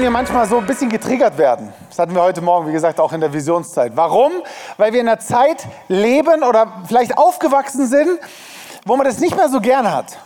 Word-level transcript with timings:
wenn 0.00 0.04
wir 0.04 0.10
manchmal 0.12 0.48
so 0.48 0.56
ein 0.56 0.64
bisschen 0.64 0.88
getriggert 0.88 1.36
werden. 1.36 1.74
Das 1.90 1.98
hatten 1.98 2.14
wir 2.14 2.22
heute 2.22 2.40
Morgen, 2.40 2.66
wie 2.66 2.72
gesagt, 2.72 2.98
auch 2.98 3.12
in 3.12 3.20
der 3.20 3.34
Visionszeit. 3.34 3.92
Warum? 3.96 4.32
Weil 4.78 4.94
wir 4.94 5.00
in 5.02 5.06
einer 5.06 5.18
Zeit 5.18 5.66
leben 5.88 6.42
oder 6.42 6.84
vielleicht 6.88 7.18
aufgewachsen 7.18 7.86
sind, 7.86 8.18
wo 8.86 8.96
man 8.96 9.04
das 9.04 9.18
nicht 9.18 9.36
mehr 9.36 9.50
so 9.50 9.60
gern 9.60 9.92
hat. 9.92 10.16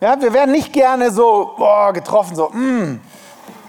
Ja, 0.00 0.20
wir 0.20 0.34
werden 0.34 0.50
nicht 0.50 0.72
gerne 0.72 1.12
so 1.12 1.52
boah, 1.56 1.92
getroffen, 1.92 2.34
so, 2.34 2.48
mm. 2.48 3.00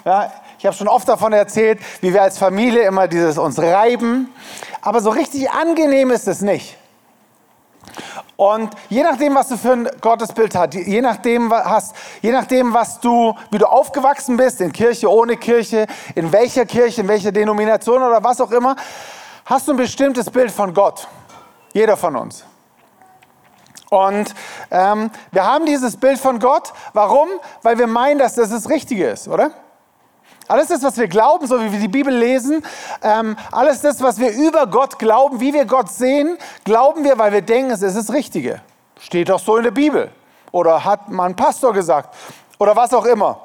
ja, 0.05 0.33
ich 0.57 0.65
habe 0.65 0.75
schon 0.75 0.87
oft 0.87 1.07
davon 1.07 1.33
erzählt, 1.33 1.81
wie 2.01 2.11
wir 2.15 2.23
als 2.23 2.39
Familie 2.39 2.87
immer 2.87 3.07
dieses 3.07 3.37
uns 3.37 3.59
reiben. 3.59 4.33
Aber 4.81 5.01
so 5.01 5.11
richtig 5.11 5.51
angenehm 5.51 6.09
ist 6.09 6.27
es 6.27 6.41
nicht. 6.41 6.77
Und 8.35 8.69
je 8.89 9.03
nachdem, 9.03 9.35
was 9.35 9.49
du 9.49 9.57
für 9.57 9.71
ein 9.71 9.89
Gottesbild 9.99 10.55
hast, 10.55 10.75
je 10.75 11.01
nachdem, 11.01 11.51
hast, 11.51 11.95
je 12.21 12.31
nachdem, 12.31 12.73
was 12.73 12.99
du, 12.99 13.35
wie 13.49 13.57
du 13.57 13.65
aufgewachsen 13.65 14.37
bist, 14.37 14.61
in 14.61 14.71
Kirche, 14.71 15.11
ohne 15.11 15.37
Kirche, 15.37 15.87
in 16.13 16.31
welcher 16.31 16.65
Kirche, 16.65 17.01
in 17.01 17.07
welcher 17.07 17.31
Denomination 17.31 18.01
oder 18.03 18.23
was 18.23 18.39
auch 18.39 18.51
immer, 18.51 18.75
hast 19.45 19.67
du 19.67 19.71
ein 19.71 19.77
bestimmtes 19.77 20.29
Bild 20.29 20.51
von 20.51 20.73
Gott. 20.73 21.07
Jeder 21.73 21.97
von 21.97 22.15
uns. 22.15 22.43
Und 23.89 24.33
ähm, 24.69 25.09
wir 25.31 25.45
haben 25.45 25.65
dieses 25.65 25.97
Bild 25.97 26.19
von 26.19 26.39
Gott. 26.39 26.73
Warum? 26.93 27.29
Weil 27.61 27.79
wir 27.79 27.87
meinen, 27.87 28.19
dass 28.19 28.35
das 28.35 28.49
das 28.49 28.69
Richtige 28.69 29.07
ist, 29.09 29.27
oder? 29.27 29.51
Alles 30.47 30.67
das, 30.67 30.81
was 30.83 30.97
wir 30.97 31.07
glauben, 31.07 31.45
so 31.45 31.61
wie 31.61 31.71
wir 31.71 31.79
die 31.79 31.87
Bibel 31.87 32.13
lesen, 32.13 32.63
ähm, 33.01 33.35
alles 33.51 33.81
das, 33.81 34.01
was 34.01 34.17
wir 34.17 34.31
über 34.31 34.67
Gott 34.67 34.97
glauben, 34.97 35.39
wie 35.39 35.53
wir 35.53 35.65
Gott 35.65 35.89
sehen, 35.89 36.37
glauben 36.63 37.03
wir, 37.03 37.17
weil 37.17 37.33
wir 37.33 37.41
denken, 37.41 37.71
es 37.71 37.81
ist 37.81 37.97
das 37.97 38.13
Richtige. 38.13 38.61
Steht 38.99 39.29
doch 39.29 39.39
so 39.39 39.57
in 39.57 39.63
der 39.63 39.71
Bibel. 39.71 40.11
Oder 40.51 40.85
hat 40.85 41.09
mal 41.09 41.33
Pastor 41.33 41.73
gesagt. 41.73 42.15
Oder 42.59 42.75
was 42.75 42.93
auch 42.93 43.05
immer. 43.05 43.41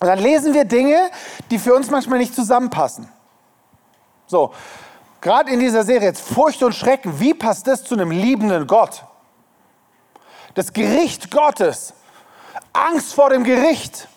Und 0.00 0.06
dann 0.06 0.18
lesen 0.18 0.54
wir 0.54 0.64
Dinge, 0.64 1.10
die 1.50 1.58
für 1.58 1.74
uns 1.74 1.90
manchmal 1.90 2.18
nicht 2.18 2.34
zusammenpassen. 2.34 3.08
So, 4.26 4.52
gerade 5.20 5.50
in 5.50 5.60
dieser 5.60 5.82
Serie 5.82 6.08
jetzt 6.08 6.22
Furcht 6.22 6.62
und 6.62 6.74
Schrecken, 6.74 7.18
wie 7.18 7.34
passt 7.34 7.66
das 7.66 7.84
zu 7.84 7.94
einem 7.94 8.10
liebenden 8.10 8.66
Gott? 8.66 9.04
Das 10.54 10.72
Gericht 10.72 11.30
Gottes, 11.30 11.94
Angst 12.72 13.14
vor 13.14 13.30
dem 13.30 13.44
Gericht. 13.44 14.08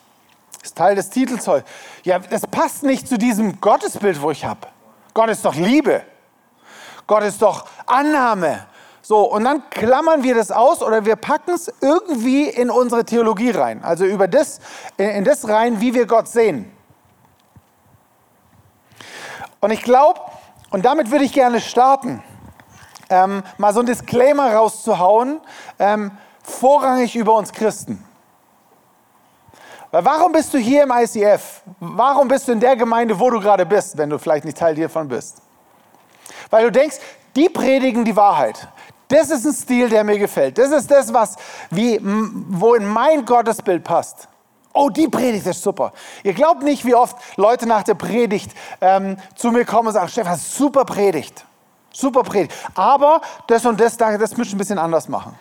Ist 0.63 0.77
Teil 0.77 0.95
des 0.95 1.09
Titels 1.09 1.45
heute. 1.47 1.65
Ja, 2.03 2.19
das 2.19 2.47
passt 2.47 2.83
nicht 2.83 3.07
zu 3.07 3.17
diesem 3.17 3.59
Gottesbild, 3.59 4.21
wo 4.21 4.31
ich 4.31 4.45
habe. 4.45 4.61
Gott 5.13 5.29
ist 5.29 5.43
doch 5.43 5.55
Liebe. 5.55 6.03
Gott 7.05 7.23
ist 7.23 7.41
doch 7.41 7.67
Annahme. 7.85 8.65
So, 9.01 9.29
und 9.29 9.43
dann 9.43 9.69
klammern 9.69 10.23
wir 10.23 10.33
das 10.33 10.51
aus 10.51 10.81
oder 10.81 11.03
wir 11.03 11.17
packen 11.17 11.51
es 11.51 11.71
irgendwie 11.81 12.47
in 12.47 12.69
unsere 12.69 13.03
Theologie 13.03 13.51
rein. 13.51 13.83
Also 13.83 14.05
über 14.05 14.29
das, 14.29 14.61
in 14.95 15.25
das 15.25 15.49
rein, 15.49 15.81
wie 15.81 15.93
wir 15.93 16.07
Gott 16.07 16.29
sehen. 16.29 16.71
Und 19.59 19.71
ich 19.71 19.81
glaube, 19.81 20.21
und 20.71 20.85
damit 20.85 21.11
würde 21.11 21.25
ich 21.25 21.33
gerne 21.33 21.59
starten, 21.59 22.23
ähm, 23.09 23.43
mal 23.57 23.73
so 23.73 23.81
ein 23.81 23.85
Disclaimer 23.85 24.53
rauszuhauen, 24.53 25.41
ähm, 25.77 26.11
vorrangig 26.41 27.17
über 27.17 27.35
uns 27.35 27.51
Christen. 27.51 28.03
Weil 29.93 30.05
warum 30.05 30.31
bist 30.31 30.51
du 30.51 30.57
hier 30.57 30.85
im 30.85 30.91
ICF? 30.91 31.61
Warum 31.79 32.27
bist 32.27 32.47
du 32.47 32.53
in 32.53 32.59
der 32.59 32.75
Gemeinde, 32.75 33.19
wo 33.19 33.29
du 33.29 33.39
gerade 33.39 33.63
bist, 33.63 33.95
wenn 33.95 34.09
du 34.09 34.17
vielleicht 34.17 34.43
nicht 34.43 34.57
Teil 34.57 34.73
hiervon 34.75 35.07
bist? 35.07 35.37
Weil 36.49 36.63
du 36.63 36.71
denkst, 36.71 36.95
die 37.35 37.47
predigen 37.47 38.03
die 38.03 38.15
Wahrheit. 38.15 38.67
Das 39.07 39.29
ist 39.29 39.45
ein 39.45 39.53
Stil, 39.53 39.89
der 39.89 40.03
mir 40.03 40.17
gefällt. 40.17 40.57
Das 40.57 40.71
ist 40.71 40.89
das, 40.89 41.13
was 41.13 41.35
wie, 41.69 41.99
wo 42.01 42.73
in 42.73 42.87
mein 42.87 43.23
Gottesbild 43.23 43.83
passt. 43.83 44.27
Oh, 44.73 44.89
die 44.89 45.07
Predigt 45.07 45.45
ist 45.45 45.61
super. 45.61 45.93
Ihr 46.23 46.33
glaubt 46.33 46.63
nicht, 46.63 46.83
wie 46.85 46.95
oft 46.95 47.15
Leute 47.37 47.67
nach 47.67 47.83
der 47.83 47.93
Predigt 47.93 48.51
ähm, 48.81 49.15
zu 49.35 49.51
mir 49.51 49.63
kommen 49.63 49.89
und 49.89 49.93
sagen, 49.93 50.07
Stefan, 50.07 50.37
super 50.37 50.85
Predigt. 50.85 51.45
Super 51.91 52.23
Predigt. 52.23 52.55
Aber 52.73 53.21
das 53.45 53.63
und 53.63 53.79
das, 53.79 53.95
das 53.95 54.37
müsst 54.37 54.53
ihr 54.53 54.55
ein 54.55 54.57
bisschen 54.57 54.79
anders 54.79 55.07
machen. 55.07 55.35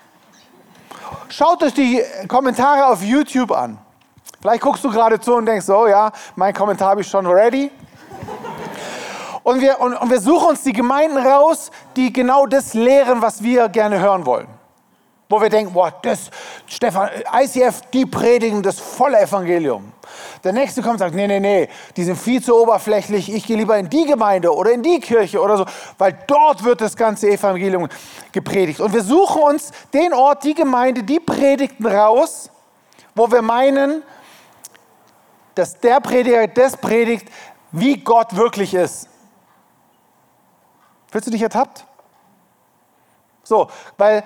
Schaut 1.31 1.62
euch 1.62 1.72
die 1.72 2.03
Kommentare 2.28 2.88
auf 2.88 3.03
YouTube 3.03 3.53
an. 3.53 3.78
Vielleicht 4.42 4.60
guckst 4.60 4.82
du 4.82 4.91
gerade 4.91 5.20
zu 5.20 5.36
und 5.36 5.47
denkst, 5.47 5.69
oh 5.69 5.86
ja, 5.86 6.10
mein 6.34 6.53
Kommentar 6.53 6.91
habe 6.91 7.03
ich 7.03 7.06
schon 7.06 7.25
ready. 7.26 7.70
Und 9.44 9.60
wir, 9.60 9.78
und, 9.80 9.94
und 9.94 10.10
wir 10.10 10.20
suchen 10.20 10.48
uns 10.48 10.62
die 10.62 10.72
Gemeinden 10.72 11.16
raus, 11.16 11.70
die 11.94 12.12
genau 12.12 12.47
das 12.47 12.75
lehren, 12.75 13.22
was 13.22 13.41
wir 13.41 13.69
gerne 13.69 14.00
hören 14.00 14.26
wollen. 14.26 14.48
Wo 15.28 15.41
wir 15.41 15.48
denken, 15.48 15.72
boah, 15.72 15.94
das, 16.02 16.28
Stefan, 16.66 17.08
ICF, 17.32 17.82
die 17.92 18.04
predigen 18.04 18.64
das 18.64 18.81
volle 18.81 19.20
Evangelium. 19.20 19.92
Der 20.42 20.52
nächste 20.52 20.82
kommt 20.82 20.94
und 20.94 20.98
sagt, 20.98 21.14
nee, 21.14 21.28
nee, 21.28 21.38
nee, 21.38 21.69
die 21.97 22.02
sind 22.02 22.19
viel 22.19 22.42
zu 22.42 22.60
oberflächlich, 22.60 23.32
ich 23.32 23.47
gehe 23.47 23.56
lieber 23.56 23.78
in 23.78 23.88
die 23.88 24.06
Gemeinde 24.06 24.52
oder 24.52 24.72
in 24.72 24.82
die 24.82 24.98
Kirche 24.98 25.41
oder 25.41 25.56
so, 25.56 25.66
weil 25.98 26.19
dort 26.26 26.64
wird 26.64 26.81
das 26.81 26.97
ganze 26.97 27.31
Evangelium 27.31 27.88
gepredigt. 28.32 28.81
Und 28.81 28.92
wir 28.92 29.02
suchen 29.02 29.41
uns 29.41 29.70
den 29.94 30.12
Ort, 30.12 30.42
die 30.42 30.54
Gemeinde, 30.54 31.04
die 31.04 31.20
Predigten 31.20 31.86
raus, 31.86 32.50
wo 33.14 33.31
wir 33.31 33.41
meinen, 33.41 34.02
dass 35.54 35.78
der 35.80 36.00
Prediger 36.00 36.46
das 36.46 36.76
predigt, 36.76 37.28
wie 37.72 37.98
Gott 37.98 38.36
wirklich 38.36 38.74
ist. 38.74 39.08
Fühlst 41.10 41.26
du 41.26 41.30
dich 41.30 41.42
ertappt? 41.42 41.86
So, 43.42 43.68
weil, 43.98 44.22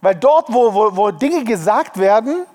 weil 0.00 0.14
dort, 0.14 0.52
wo, 0.52 0.72
wo, 0.72 0.96
wo 0.96 1.10
Dinge 1.10 1.44
gesagt 1.44 1.98
werden, 1.98 2.46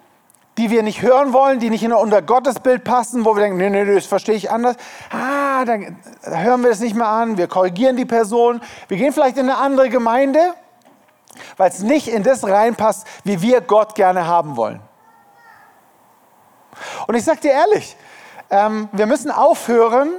die 0.58 0.70
wir 0.70 0.84
nicht 0.84 1.02
hören 1.02 1.32
wollen, 1.32 1.60
die 1.60 1.70
nicht 1.70 1.84
in 1.84 1.94
unser 1.94 2.22
Gottesbild 2.22 2.84
passen, 2.84 3.24
wo 3.26 3.36
wir 3.36 3.44
denken, 3.44 3.58
nee, 3.58 3.70
nee, 3.70 3.86
das 3.86 4.06
verstehe 4.06 4.36
ich 4.36 4.52
anders. 4.52 4.76
Ah, 5.10 5.64
dann 5.64 5.98
hören 6.22 6.64
wir 6.64 6.72
es 6.72 6.80
nicht 6.80 6.96
mehr 6.96 7.08
an, 7.08 7.38
wir 7.38 7.48
korrigieren 7.48 7.96
die 7.96 8.06
Person, 8.06 8.60
wir 8.88 8.98
gehen 8.98 9.14
vielleicht 9.14 9.38
in 9.38 9.50
eine 9.50 9.58
andere 9.58 9.90
Gemeinde, 9.90 10.54
weil 11.56 11.70
es 11.70 11.82
nicht 11.82 12.08
in 12.08 12.24
das 12.24 12.44
reinpasst, 12.44 13.08
wie 13.24 13.42
wir 13.42 13.62
Gott 13.62 13.96
gerne 13.96 14.28
haben 14.28 14.58
wollen. 14.58 14.82
Und 17.08 17.16
ich 17.16 17.24
sage 17.24 17.42
dir 17.42 17.52
ehrlich, 17.52 17.96
ähm, 18.50 18.90
wir 18.92 19.06
müssen 19.06 19.32
aufhören, 19.32 20.12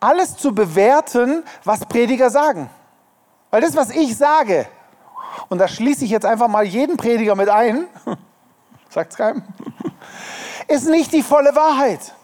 alles 0.00 0.36
zu 0.36 0.54
bewerten, 0.54 1.42
was 1.64 1.86
Prediger 1.86 2.30
sagen. 2.30 2.70
Weil 3.50 3.62
das, 3.62 3.76
was 3.76 3.90
ich 3.90 4.16
sage, 4.16 4.66
und 5.48 5.58
da 5.58 5.68
schließe 5.68 6.04
ich 6.04 6.10
jetzt 6.10 6.26
einfach 6.26 6.48
mal 6.48 6.64
jeden 6.64 6.96
Prediger 6.96 7.34
mit 7.34 7.48
ein, 7.48 7.86
sagt 8.90 9.12
es 9.12 9.18
keinem, 9.18 9.42
ist 10.68 10.86
nicht 10.86 11.12
die 11.12 11.22
volle 11.22 11.54
Wahrheit. 11.54 12.14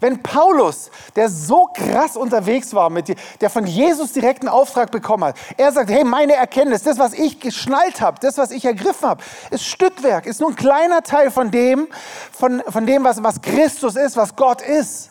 Wenn 0.00 0.22
Paulus, 0.22 0.90
der 1.14 1.28
so 1.28 1.68
krass 1.74 2.16
unterwegs 2.16 2.74
war, 2.74 2.90
mit 2.90 3.08
dir, 3.08 3.16
der 3.40 3.50
von 3.50 3.66
Jesus 3.66 4.12
direkten 4.12 4.48
Auftrag 4.48 4.90
bekommen 4.90 5.24
hat, 5.24 5.36
er 5.56 5.72
sagt, 5.72 5.90
hey, 5.90 6.04
meine 6.04 6.34
Erkenntnis, 6.34 6.82
das, 6.82 6.98
was 6.98 7.14
ich 7.14 7.40
geschnallt 7.40 8.00
habe, 8.00 8.18
das, 8.20 8.38
was 8.38 8.50
ich 8.50 8.64
ergriffen 8.64 9.08
habe, 9.08 9.22
ist 9.50 9.64
Stückwerk, 9.64 10.26
ist 10.26 10.40
nur 10.40 10.50
ein 10.50 10.56
kleiner 10.56 11.02
Teil 11.02 11.30
von 11.30 11.50
dem, 11.50 11.88
von, 12.32 12.62
von 12.68 12.86
dem 12.86 13.04
was, 13.04 13.22
was 13.22 13.40
Christus 13.40 13.96
ist, 13.96 14.16
was 14.16 14.36
Gott 14.36 14.62
ist. 14.62 15.10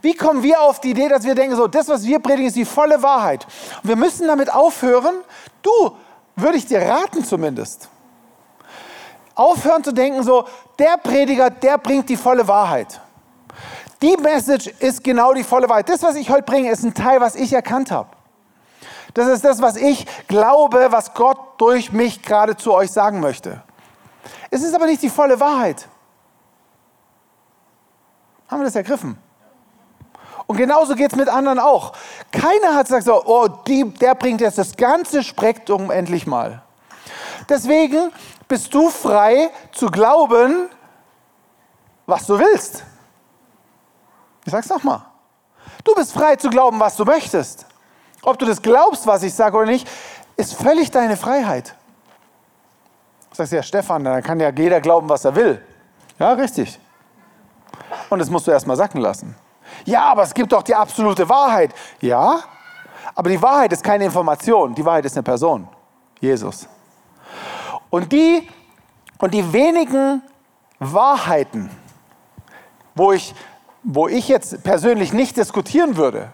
Wie 0.00 0.14
kommen 0.14 0.42
wir 0.42 0.60
auf 0.60 0.80
die 0.80 0.90
Idee, 0.90 1.08
dass 1.08 1.24
wir 1.24 1.34
denken, 1.34 1.56
so, 1.56 1.68
das, 1.68 1.88
was 1.88 2.04
wir 2.04 2.18
predigen, 2.18 2.46
ist 2.46 2.56
die 2.56 2.64
volle 2.64 3.02
Wahrheit. 3.02 3.46
Und 3.82 3.88
wir 3.88 3.96
müssen 3.96 4.26
damit 4.26 4.52
aufhören, 4.52 5.14
du, 5.62 5.96
würde 6.36 6.58
ich 6.58 6.66
dir 6.66 6.82
raten 6.82 7.24
zumindest, 7.24 7.88
aufhören 9.34 9.84
zu 9.84 9.92
denken, 9.92 10.22
so, 10.22 10.46
der 10.78 10.96
Prediger, 10.98 11.50
der 11.50 11.78
bringt 11.78 12.08
die 12.08 12.16
volle 12.16 12.46
Wahrheit. 12.48 13.00
Die 14.02 14.16
Message 14.16 14.66
ist 14.80 15.04
genau 15.04 15.32
die 15.32 15.44
volle 15.44 15.68
Wahrheit. 15.68 15.88
Das, 15.88 16.02
was 16.02 16.16
ich 16.16 16.28
heute 16.28 16.42
bringe, 16.42 16.70
ist 16.70 16.82
ein 16.82 16.92
Teil, 16.92 17.20
was 17.20 17.36
ich 17.36 17.52
erkannt 17.52 17.92
habe. 17.92 18.08
Das 19.14 19.28
ist 19.28 19.44
das, 19.44 19.62
was 19.62 19.76
ich 19.76 20.06
glaube, 20.26 20.88
was 20.90 21.14
Gott 21.14 21.38
durch 21.58 21.92
mich 21.92 22.22
gerade 22.22 22.56
zu 22.56 22.72
euch 22.72 22.90
sagen 22.90 23.20
möchte. 23.20 23.62
Es 24.50 24.62
ist 24.62 24.74
aber 24.74 24.86
nicht 24.86 25.02
die 25.02 25.10
volle 25.10 25.38
Wahrheit. 25.38 25.88
Haben 28.48 28.60
wir 28.60 28.64
das 28.64 28.74
ergriffen? 28.74 29.16
Und 30.46 30.56
genauso 30.56 30.94
geht 30.94 31.12
es 31.12 31.16
mit 31.16 31.28
anderen 31.28 31.58
auch. 31.58 31.92
Keiner 32.32 32.74
hat 32.74 32.86
gesagt, 32.86 33.04
so, 33.04 33.24
oh, 33.24 33.48
die, 33.66 33.88
der 33.94 34.14
bringt 34.14 34.40
jetzt 34.40 34.58
das 34.58 34.76
ganze 34.76 35.22
Spektrum 35.22 35.90
endlich 35.90 36.26
mal. 36.26 36.62
Deswegen 37.48 38.10
bist 38.48 38.74
du 38.74 38.90
frei 38.90 39.50
zu 39.72 39.86
glauben, 39.86 40.68
was 42.06 42.26
du 42.26 42.38
willst. 42.38 42.84
Ich 44.44 44.52
sag's 44.52 44.68
nochmal. 44.68 45.02
Du 45.84 45.94
bist 45.94 46.12
frei 46.12 46.36
zu 46.36 46.50
glauben, 46.50 46.78
was 46.80 46.96
du 46.96 47.04
möchtest. 47.04 47.66
Ob 48.22 48.38
du 48.38 48.46
das 48.46 48.62
glaubst, 48.62 49.06
was 49.06 49.22
ich 49.22 49.34
sage 49.34 49.56
oder 49.56 49.66
nicht, 49.66 49.88
ist 50.36 50.54
völlig 50.54 50.90
deine 50.90 51.16
Freiheit. 51.16 51.74
Du 53.30 53.36
sagst 53.36 53.52
ja, 53.52 53.62
Stefan, 53.62 54.04
dann 54.04 54.22
kann 54.22 54.38
ja 54.38 54.50
jeder 54.50 54.80
glauben, 54.80 55.08
was 55.08 55.24
er 55.24 55.34
will. 55.34 55.64
Ja, 56.18 56.32
richtig. 56.32 56.78
Und 58.10 58.18
das 58.18 58.30
musst 58.30 58.46
du 58.46 58.50
erstmal 58.50 58.76
sacken 58.76 59.00
lassen. 59.00 59.34
Ja, 59.84 60.04
aber 60.04 60.22
es 60.22 60.34
gibt 60.34 60.52
doch 60.52 60.62
die 60.62 60.74
absolute 60.74 61.28
Wahrheit. 61.28 61.74
Ja, 62.00 62.40
aber 63.14 63.30
die 63.30 63.40
Wahrheit 63.40 63.72
ist 63.72 63.82
keine 63.82 64.04
Information, 64.04 64.74
die 64.74 64.84
Wahrheit 64.84 65.04
ist 65.04 65.16
eine 65.16 65.22
Person, 65.22 65.68
Jesus. 66.20 66.68
Und 67.90 68.12
die 68.12 68.48
und 69.18 69.32
die 69.32 69.52
wenigen 69.52 70.20
Wahrheiten, 70.80 71.70
wo 72.94 73.12
ich, 73.12 73.34
wo 73.82 74.08
ich 74.08 74.28
jetzt 74.28 74.62
persönlich 74.62 75.12
nicht 75.12 75.36
diskutieren 75.36 75.96
würde, 75.96 76.32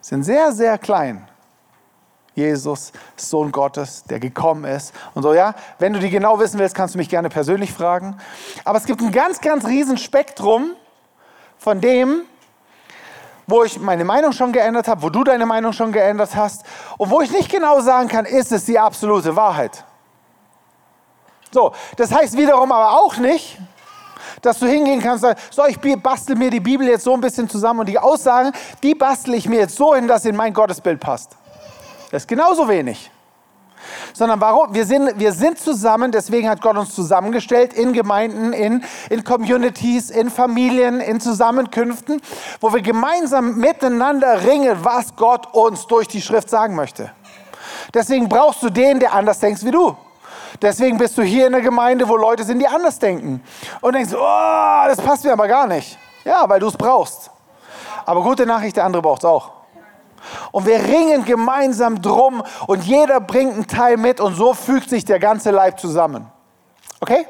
sind 0.00 0.22
sehr, 0.22 0.52
sehr 0.52 0.78
klein. 0.78 1.28
Jesus, 2.34 2.92
Sohn 3.16 3.50
Gottes, 3.50 4.04
der 4.04 4.20
gekommen 4.20 4.64
ist 4.64 4.94
und 5.14 5.22
so, 5.22 5.34
ja. 5.34 5.54
Wenn 5.80 5.92
du 5.92 5.98
die 5.98 6.08
genau 6.08 6.38
wissen 6.38 6.60
willst, 6.60 6.74
kannst 6.74 6.94
du 6.94 6.98
mich 6.98 7.08
gerne 7.08 7.28
persönlich 7.28 7.72
fragen. 7.72 8.16
Aber 8.64 8.78
es 8.78 8.84
gibt 8.84 9.00
ein 9.00 9.10
ganz, 9.10 9.40
ganz 9.40 9.66
riesen 9.66 9.98
Spektrum 9.98 10.70
von 11.58 11.80
dem, 11.80 12.22
wo 13.48 13.64
ich 13.64 13.80
meine 13.80 14.04
Meinung 14.04 14.32
schon 14.32 14.52
geändert 14.52 14.86
habe, 14.86 15.02
wo 15.02 15.10
du 15.10 15.24
deine 15.24 15.46
Meinung 15.46 15.72
schon 15.72 15.90
geändert 15.90 16.36
hast 16.36 16.64
und 16.96 17.10
wo 17.10 17.20
ich 17.22 17.32
nicht 17.32 17.50
genau 17.50 17.80
sagen 17.80 18.06
kann, 18.08 18.24
ist 18.24 18.52
es 18.52 18.66
die 18.66 18.78
absolute 18.78 19.34
Wahrheit. 19.34 19.84
So, 21.50 21.72
das 21.96 22.12
heißt 22.12 22.36
wiederum 22.36 22.70
aber 22.70 22.92
auch 22.92 23.16
nicht, 23.16 23.58
dass 24.42 24.58
du 24.58 24.66
hingehen 24.66 25.00
kannst 25.00 25.24
und 25.24 25.30
sagst, 25.30 25.52
so, 25.52 25.66
ich 25.66 25.78
bastel 26.02 26.36
mir 26.36 26.50
die 26.50 26.60
Bibel 26.60 26.86
jetzt 26.86 27.04
so 27.04 27.14
ein 27.14 27.20
bisschen 27.20 27.48
zusammen 27.48 27.80
und 27.80 27.88
die 27.88 27.98
Aussagen, 27.98 28.52
die 28.82 28.94
bastel 28.94 29.34
ich 29.34 29.48
mir 29.48 29.60
jetzt 29.60 29.76
so 29.76 29.94
hin, 29.94 30.08
dass 30.08 30.24
in 30.24 30.36
mein 30.36 30.52
Gottesbild 30.52 31.00
passt. 31.00 31.36
Das 32.10 32.22
ist 32.22 32.28
genauso 32.28 32.68
wenig. 32.68 33.10
Sondern 34.12 34.40
warum? 34.40 34.74
Wir 34.74 34.84
sind, 34.84 35.18
wir 35.18 35.32
sind 35.32 35.58
zusammen, 35.58 36.10
deswegen 36.10 36.48
hat 36.48 36.60
Gott 36.60 36.76
uns 36.76 36.94
zusammengestellt 36.94 37.72
in 37.72 37.92
Gemeinden, 37.92 38.52
in, 38.52 38.84
in 39.08 39.24
Communities, 39.24 40.10
in 40.10 40.30
Familien, 40.30 41.00
in 41.00 41.20
Zusammenkünften, 41.20 42.20
wo 42.60 42.72
wir 42.72 42.82
gemeinsam 42.82 43.56
miteinander 43.58 44.44
ringen, 44.44 44.76
was 44.82 45.14
Gott 45.16 45.54
uns 45.54 45.86
durch 45.86 46.08
die 46.08 46.20
Schrift 46.20 46.50
sagen 46.50 46.74
möchte. 46.74 47.10
Deswegen 47.94 48.28
brauchst 48.28 48.62
du 48.62 48.70
den, 48.70 48.98
der 48.98 49.12
anders 49.14 49.38
denkt 49.38 49.64
wie 49.64 49.70
du. 49.70 49.96
Deswegen 50.60 50.98
bist 50.98 51.16
du 51.18 51.22
hier 51.22 51.46
in 51.46 51.52
der 51.52 51.60
Gemeinde, 51.60 52.08
wo 52.08 52.16
Leute 52.16 52.44
sind, 52.44 52.58
die 52.58 52.66
anders 52.66 52.98
denken. 52.98 53.42
Und 53.80 53.94
denkst, 53.94 54.12
oh, 54.14 54.86
das 54.86 55.00
passt 55.00 55.24
mir 55.24 55.32
aber 55.32 55.48
gar 55.48 55.66
nicht. 55.66 55.98
Ja, 56.24 56.48
weil 56.48 56.60
du 56.60 56.68
es 56.68 56.76
brauchst. 56.76 57.30
Aber 58.04 58.22
gute 58.22 58.46
Nachricht, 58.46 58.76
der 58.76 58.84
andere 58.84 59.02
braucht 59.02 59.22
es 59.22 59.24
auch. 59.24 59.52
Und 60.50 60.66
wir 60.66 60.82
ringen 60.82 61.24
gemeinsam 61.24 62.00
drum 62.00 62.42
und 62.66 62.84
jeder 62.84 63.20
bringt 63.20 63.54
einen 63.54 63.66
Teil 63.66 63.96
mit 63.96 64.20
und 64.20 64.34
so 64.34 64.54
fügt 64.54 64.90
sich 64.90 65.04
der 65.04 65.18
ganze 65.18 65.50
Leib 65.50 65.78
zusammen. 65.78 66.30
Okay? 67.00 67.26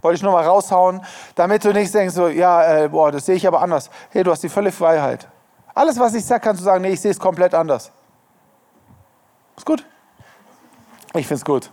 Wollte 0.00 0.16
ich 0.16 0.22
nur 0.22 0.32
mal 0.32 0.44
raushauen, 0.44 1.04
damit 1.34 1.64
du 1.64 1.72
nicht 1.72 1.92
denkst, 1.94 2.14
so, 2.14 2.28
ja, 2.28 2.84
äh, 2.84 2.88
boah, 2.88 3.10
das 3.10 3.26
sehe 3.26 3.36
ich 3.36 3.46
aber 3.46 3.62
anders. 3.62 3.90
Hey, 4.10 4.22
du 4.22 4.30
hast 4.30 4.42
die 4.42 4.48
volle 4.48 4.70
Freiheit. 4.70 5.26
Alles, 5.74 5.98
was 5.98 6.14
ich 6.14 6.24
sage, 6.24 6.40
kannst 6.40 6.60
du 6.60 6.64
sagen, 6.64 6.82
nee, 6.82 6.90
ich 6.90 7.00
sehe 7.00 7.10
es 7.10 7.18
komplett 7.18 7.54
anders. 7.54 7.90
Ist 9.56 9.66
gut? 9.66 9.84
Ich 11.14 11.26
finde 11.26 11.34
es 11.34 11.44
gut. 11.44 11.70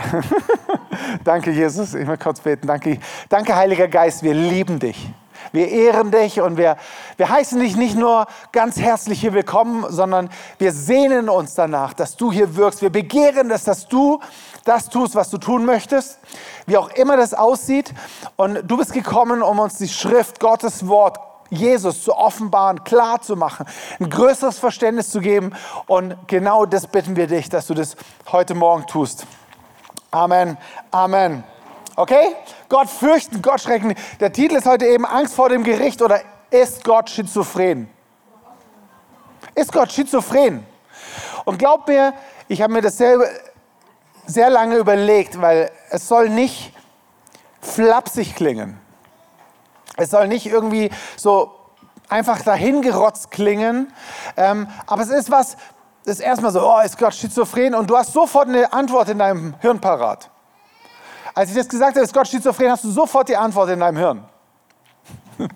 danke, 1.24 1.50
Jesus. 1.50 1.94
Ich 1.94 2.06
möchte 2.06 2.24
kurz 2.24 2.40
beten. 2.40 2.66
Danke, 2.66 2.98
danke, 3.28 3.54
Heiliger 3.54 3.88
Geist. 3.88 4.22
Wir 4.22 4.34
lieben 4.34 4.78
dich. 4.78 5.10
Wir 5.52 5.68
ehren 5.68 6.10
dich 6.10 6.40
und 6.40 6.56
wir, 6.56 6.76
wir 7.16 7.28
heißen 7.28 7.58
dich 7.58 7.74
nicht 7.76 7.96
nur 7.96 8.26
ganz 8.52 8.78
herzlich 8.78 9.20
hier 9.20 9.32
willkommen, 9.32 9.84
sondern 9.88 10.28
wir 10.58 10.72
sehnen 10.72 11.28
uns 11.28 11.54
danach, 11.54 11.92
dass 11.92 12.16
du 12.16 12.30
hier 12.30 12.56
wirkst. 12.56 12.82
Wir 12.82 12.90
begehren 12.90 13.50
es, 13.50 13.64
dass 13.64 13.88
du 13.88 14.20
das 14.64 14.88
tust, 14.88 15.14
was 15.14 15.30
du 15.30 15.38
tun 15.38 15.64
möchtest, 15.64 16.20
wie 16.66 16.76
auch 16.76 16.90
immer 16.90 17.16
das 17.16 17.34
aussieht. 17.34 17.92
Und 18.36 18.62
du 18.70 18.76
bist 18.76 18.92
gekommen, 18.92 19.42
um 19.42 19.58
uns 19.58 19.78
die 19.78 19.88
Schrift, 19.88 20.38
Gottes 20.38 20.86
Wort, 20.86 21.18
Jesus 21.48 22.04
zu 22.04 22.14
offenbaren, 22.14 22.84
klar 22.84 23.20
zu 23.20 23.34
machen, 23.34 23.66
ein 23.98 24.08
größeres 24.08 24.58
Verständnis 24.58 25.10
zu 25.10 25.20
geben. 25.20 25.52
Und 25.86 26.16
genau 26.28 26.64
das 26.64 26.86
bitten 26.86 27.16
wir 27.16 27.26
dich, 27.26 27.48
dass 27.48 27.66
du 27.66 27.74
das 27.74 27.96
heute 28.30 28.54
Morgen 28.54 28.86
tust. 28.86 29.26
Amen. 30.10 30.58
Amen. 30.90 31.44
Okay? 31.94 32.34
Gott 32.68 32.88
fürchten, 32.88 33.42
Gott 33.42 33.60
schrecken. 33.60 33.94
Der 34.18 34.32
Titel 34.32 34.56
ist 34.56 34.66
heute 34.66 34.86
eben 34.86 35.06
Angst 35.06 35.34
vor 35.34 35.48
dem 35.48 35.62
Gericht 35.62 36.02
oder 36.02 36.20
ist 36.50 36.82
Gott 36.84 37.10
schizophren? 37.10 37.88
Ist 39.54 39.72
Gott 39.72 39.92
schizophren? 39.92 40.66
Und 41.44 41.58
glaub 41.58 41.86
mir, 41.86 42.12
ich 42.48 42.60
habe 42.62 42.72
mir 42.72 42.82
das 42.82 42.96
selber 42.96 43.26
sehr 44.26 44.50
lange 44.50 44.76
überlegt, 44.76 45.40
weil 45.40 45.70
es 45.90 46.08
soll 46.08 46.28
nicht 46.28 46.72
flapsig 47.60 48.34
klingen. 48.34 48.80
Es 49.96 50.10
soll 50.10 50.28
nicht 50.28 50.46
irgendwie 50.46 50.90
so 51.16 51.54
einfach 52.08 52.42
dahingerotzt 52.42 53.30
klingen. 53.30 53.92
Ähm, 54.36 54.68
aber 54.86 55.02
es 55.02 55.10
ist 55.10 55.30
was, 55.30 55.56
ist 56.04 56.20
erstmal 56.20 56.50
so, 56.50 56.60
oh, 56.62 56.80
ist 56.80 56.98
Gott 56.98 57.14
schizophren? 57.14 57.74
Und 57.74 57.88
du 57.88 57.96
hast 57.96 58.12
sofort 58.12 58.48
eine 58.48 58.72
Antwort 58.72 59.08
in 59.08 59.18
deinem 59.18 59.54
Hirn 59.60 59.80
parat. 59.80 60.30
Als 61.34 61.50
ich 61.50 61.56
das 61.56 61.68
gesagt 61.68 61.96
habe, 61.96 62.04
ist 62.04 62.14
Gott 62.14 62.28
schizophren, 62.28 62.70
hast 62.70 62.84
du 62.84 62.90
sofort 62.90 63.28
die 63.28 63.36
Antwort 63.36 63.70
in 63.70 63.80
deinem 63.80 63.96
Hirn. 63.96 64.24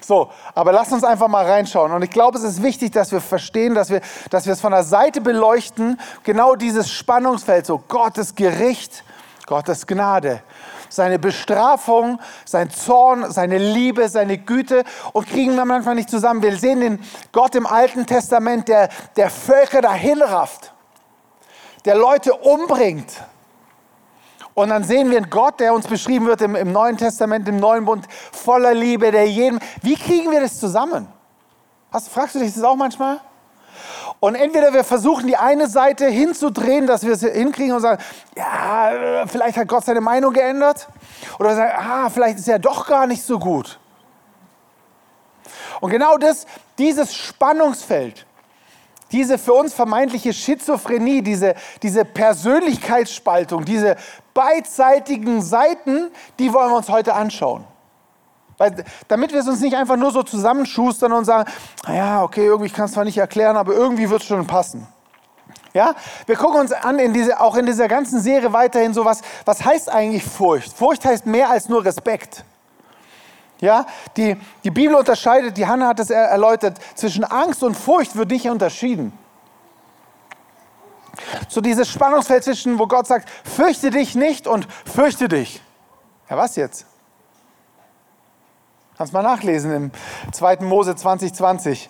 so, 0.00 0.30
aber 0.54 0.72
lass 0.72 0.92
uns 0.92 1.02
einfach 1.02 1.28
mal 1.28 1.44
reinschauen. 1.44 1.92
Und 1.92 2.02
ich 2.02 2.10
glaube, 2.10 2.38
es 2.38 2.44
ist 2.44 2.62
wichtig, 2.62 2.92
dass 2.92 3.10
wir 3.10 3.20
verstehen, 3.20 3.74
dass 3.74 3.90
wir, 3.90 4.00
dass 4.30 4.46
wir 4.46 4.52
es 4.52 4.60
von 4.60 4.72
der 4.72 4.84
Seite 4.84 5.20
beleuchten, 5.20 5.98
genau 6.22 6.54
dieses 6.54 6.90
Spannungsfeld, 6.90 7.66
so 7.66 7.78
Gottes 7.78 8.34
Gericht, 8.34 9.04
Gottes 9.46 9.86
Gnade 9.86 10.42
seine 10.90 11.18
Bestrafung, 11.18 12.20
sein 12.44 12.70
Zorn, 12.70 13.30
seine 13.30 13.56
Liebe, 13.56 14.08
seine 14.08 14.36
Güte 14.36 14.84
und 15.12 15.26
kriegen 15.26 15.54
wir 15.54 15.64
manchmal 15.64 15.94
nicht 15.94 16.10
zusammen. 16.10 16.42
Wir 16.42 16.56
sehen 16.56 16.80
den 16.80 17.00
Gott 17.32 17.54
im 17.54 17.66
Alten 17.66 18.04
Testament, 18.06 18.68
der, 18.68 18.90
der 19.16 19.30
Völker 19.30 19.80
dahin 19.80 20.20
rafft, 20.20 20.74
der 21.86 21.96
Leute 21.96 22.34
umbringt. 22.34 23.10
Und 24.52 24.68
dann 24.68 24.84
sehen 24.84 25.10
wir 25.10 25.16
einen 25.16 25.30
Gott, 25.30 25.60
der 25.60 25.72
uns 25.72 25.86
beschrieben 25.86 26.26
wird 26.26 26.42
im, 26.42 26.54
im 26.54 26.72
Neuen 26.72 26.96
Testament, 26.96 27.48
im 27.48 27.56
Neuen 27.56 27.84
Bund, 27.84 28.06
voller 28.32 28.74
Liebe, 28.74 29.10
der 29.10 29.26
jedem. 29.26 29.60
Wie 29.80 29.96
kriegen 29.96 30.30
wir 30.30 30.40
das 30.40 30.58
zusammen? 30.58 31.06
Hast, 31.92 32.08
fragst 32.08 32.34
du 32.34 32.40
dich 32.40 32.52
das 32.52 32.62
auch 32.62 32.76
manchmal? 32.76 33.20
Und 34.20 34.34
entweder 34.34 34.74
wir 34.74 34.84
versuchen 34.84 35.26
die 35.26 35.36
eine 35.36 35.66
Seite 35.66 36.06
hinzudrehen, 36.06 36.86
dass 36.86 37.04
wir 37.04 37.14
es 37.14 37.22
hinkriegen 37.22 37.74
und 37.74 37.80
sagen, 37.80 38.02
ja, 38.36 39.24
vielleicht 39.26 39.56
hat 39.56 39.66
Gott 39.66 39.84
seine 39.86 40.02
Meinung 40.02 40.34
geändert. 40.34 40.88
Oder 41.38 41.50
wir 41.50 41.56
sagen, 41.56 41.72
ah, 41.76 42.10
vielleicht 42.10 42.38
ist 42.38 42.48
er 42.48 42.58
doch 42.58 42.86
gar 42.86 43.06
nicht 43.06 43.22
so 43.22 43.38
gut. 43.38 43.80
Und 45.80 45.90
genau 45.90 46.18
das, 46.18 46.46
dieses 46.76 47.14
Spannungsfeld, 47.14 48.26
diese 49.10 49.38
für 49.38 49.54
uns 49.54 49.72
vermeintliche 49.72 50.34
Schizophrenie, 50.34 51.22
diese, 51.22 51.54
diese 51.82 52.04
Persönlichkeitsspaltung, 52.04 53.64
diese 53.64 53.96
beidseitigen 54.34 55.40
Seiten, 55.40 56.10
die 56.38 56.52
wollen 56.52 56.70
wir 56.70 56.76
uns 56.76 56.90
heute 56.90 57.14
anschauen. 57.14 57.64
Weil, 58.60 58.84
damit 59.08 59.32
wir 59.32 59.40
es 59.40 59.48
uns 59.48 59.60
nicht 59.60 59.74
einfach 59.74 59.96
nur 59.96 60.10
so 60.10 60.22
zusammenschustern 60.22 61.12
und 61.12 61.24
sagen, 61.24 61.50
ja, 61.88 62.22
okay, 62.22 62.44
irgendwie 62.44 62.68
kann 62.68 62.84
es 62.84 62.92
zwar 62.92 63.06
nicht 63.06 63.16
erklären, 63.16 63.56
aber 63.56 63.72
irgendwie 63.72 64.10
wird 64.10 64.20
es 64.20 64.28
schon 64.28 64.46
passen. 64.46 64.86
Ja, 65.72 65.94
wir 66.26 66.36
gucken 66.36 66.60
uns 66.60 66.72
an, 66.72 66.98
in 66.98 67.14
diese, 67.14 67.40
auch 67.40 67.56
in 67.56 67.64
dieser 67.64 67.88
ganzen 67.88 68.20
Serie 68.20 68.52
weiterhin 68.52 68.92
so 68.92 69.02
was, 69.06 69.22
was 69.46 69.64
heißt 69.64 69.88
eigentlich 69.88 70.22
Furcht? 70.22 70.74
Furcht 70.74 71.06
heißt 71.06 71.24
mehr 71.24 71.48
als 71.48 71.70
nur 71.70 71.82
Respekt. 71.82 72.44
Ja, 73.62 73.86
die, 74.18 74.36
die 74.62 74.70
Bibel 74.70 74.94
unterscheidet, 74.94 75.56
die 75.56 75.66
Hanna 75.66 75.88
hat 75.88 76.00
es 76.00 76.10
erläutert, 76.10 76.76
zwischen 76.94 77.24
Angst 77.24 77.62
und 77.62 77.74
Furcht 77.74 78.14
wird 78.14 78.30
nicht 78.30 78.46
unterschieden. 78.46 79.18
So 81.48 81.62
dieses 81.62 81.88
Spannungsfeld 81.88 82.44
zwischen, 82.44 82.78
wo 82.78 82.86
Gott 82.86 83.06
sagt, 83.06 83.30
fürchte 83.42 83.88
dich 83.88 84.14
nicht 84.14 84.46
und 84.46 84.68
fürchte 84.84 85.28
dich. 85.28 85.62
Ja, 86.28 86.36
was 86.36 86.56
jetzt? 86.56 86.84
Kannst 89.00 89.14
mal 89.14 89.22
nachlesen 89.22 89.72
im 89.72 89.90
2. 90.30 90.58
Mose 90.60 90.94
2020. 90.94 91.88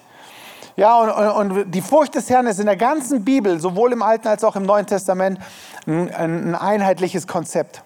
Ja, 0.76 0.96
und, 0.96 1.50
und, 1.50 1.72
die 1.72 1.80
Furcht 1.82 2.14
des 2.14 2.30
Herrn 2.30 2.46
ist 2.46 2.60
in 2.60 2.66
der 2.66 2.76
ganzen 2.76 3.24
Bibel, 3.24 3.58
sowohl 3.58 3.92
im 3.92 4.00
Alten 4.00 4.28
als 4.28 4.44
auch 4.44 4.54
im 4.54 4.62
Neuen 4.62 4.86
Testament, 4.86 5.40
ein, 5.88 6.14
ein 6.14 6.54
einheitliches 6.54 7.26
Konzept. 7.26 7.82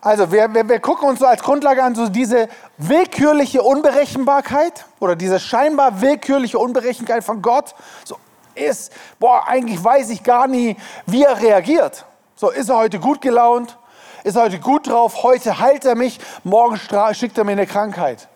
Also, 0.00 0.32
wir, 0.32 0.52
wir, 0.52 0.68
wir, 0.68 0.80
gucken 0.80 1.08
uns 1.10 1.20
so 1.20 1.26
als 1.26 1.44
Grundlage 1.44 1.84
an, 1.84 1.94
so 1.94 2.08
diese 2.08 2.48
willkürliche 2.76 3.62
Unberechenbarkeit 3.62 4.86
oder 4.98 5.14
diese 5.14 5.38
scheinbar 5.38 6.00
willkürliche 6.00 6.58
Unberechenbarkeit 6.58 7.22
von 7.22 7.40
Gott. 7.40 7.76
So 8.04 8.16
ist, 8.56 8.92
boah, 9.20 9.46
eigentlich 9.46 9.84
weiß 9.84 10.10
ich 10.10 10.24
gar 10.24 10.48
nie, 10.48 10.76
wie 11.06 11.22
er 11.22 11.40
reagiert. 11.40 12.04
So, 12.34 12.50
ist 12.50 12.68
er 12.68 12.78
heute 12.78 12.98
gut 12.98 13.20
gelaunt? 13.20 13.78
Ist 14.24 14.36
heute 14.36 14.58
gut 14.58 14.88
drauf, 14.88 15.22
heute 15.22 15.58
heilt 15.58 15.84
er 15.84 15.94
mich, 15.94 16.18
morgen 16.44 16.78
schickt 17.12 17.38
er 17.38 17.44
mir 17.44 17.52
eine 17.52 17.66
Krankheit. 17.66 18.28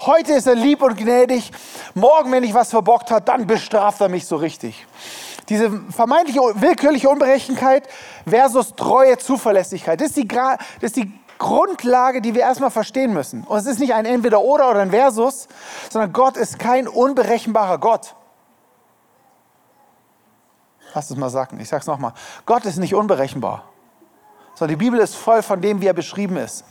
Heute 0.00 0.32
ist 0.32 0.46
er 0.46 0.54
lieb 0.54 0.82
und 0.82 0.96
gnädig, 0.96 1.50
morgen, 1.94 2.32
wenn 2.32 2.44
ich 2.44 2.54
was 2.54 2.70
verbockt 2.70 3.10
habe, 3.10 3.22
dann 3.22 3.46
bestraft 3.46 4.00
er 4.00 4.08
mich 4.08 4.26
so 4.26 4.36
richtig. 4.36 4.86
Diese 5.48 5.70
vermeintliche 5.90 6.40
willkürliche 6.40 7.08
Unberechenbarkeit 7.08 7.88
versus 8.26 8.74
treue 8.74 9.18
Zuverlässigkeit, 9.18 10.00
das 10.00 10.08
ist, 10.08 10.16
die, 10.16 10.28
das 10.28 10.60
ist 10.80 10.96
die 10.96 11.12
Grundlage, 11.38 12.20
die 12.20 12.34
wir 12.34 12.42
erstmal 12.42 12.70
verstehen 12.70 13.12
müssen. 13.12 13.44
Und 13.44 13.58
es 13.58 13.66
ist 13.66 13.80
nicht 13.80 13.94
ein 13.94 14.04
Entweder-Oder 14.04 14.70
oder 14.70 14.80
ein 14.80 14.90
Versus, 14.90 15.48
sondern 15.90 16.12
Gott 16.12 16.36
ist 16.36 16.58
kein 16.58 16.86
unberechenbarer 16.86 17.78
Gott. 17.78 18.14
Lass 20.94 21.10
es 21.10 21.16
mal 21.16 21.30
sagen, 21.30 21.58
ich 21.58 21.68
sage 21.68 21.80
es 21.80 21.86
nochmal. 21.86 22.12
Gott 22.44 22.64
ist 22.66 22.76
nicht 22.76 22.94
unberechenbar 22.94 23.71
sondern 24.54 24.78
die 24.78 24.84
Bibel 24.84 25.00
ist 25.00 25.14
voll 25.14 25.42
von 25.42 25.60
dem, 25.60 25.80
wie 25.80 25.86
er 25.86 25.94
beschrieben 25.94 26.36
ist. 26.36 26.64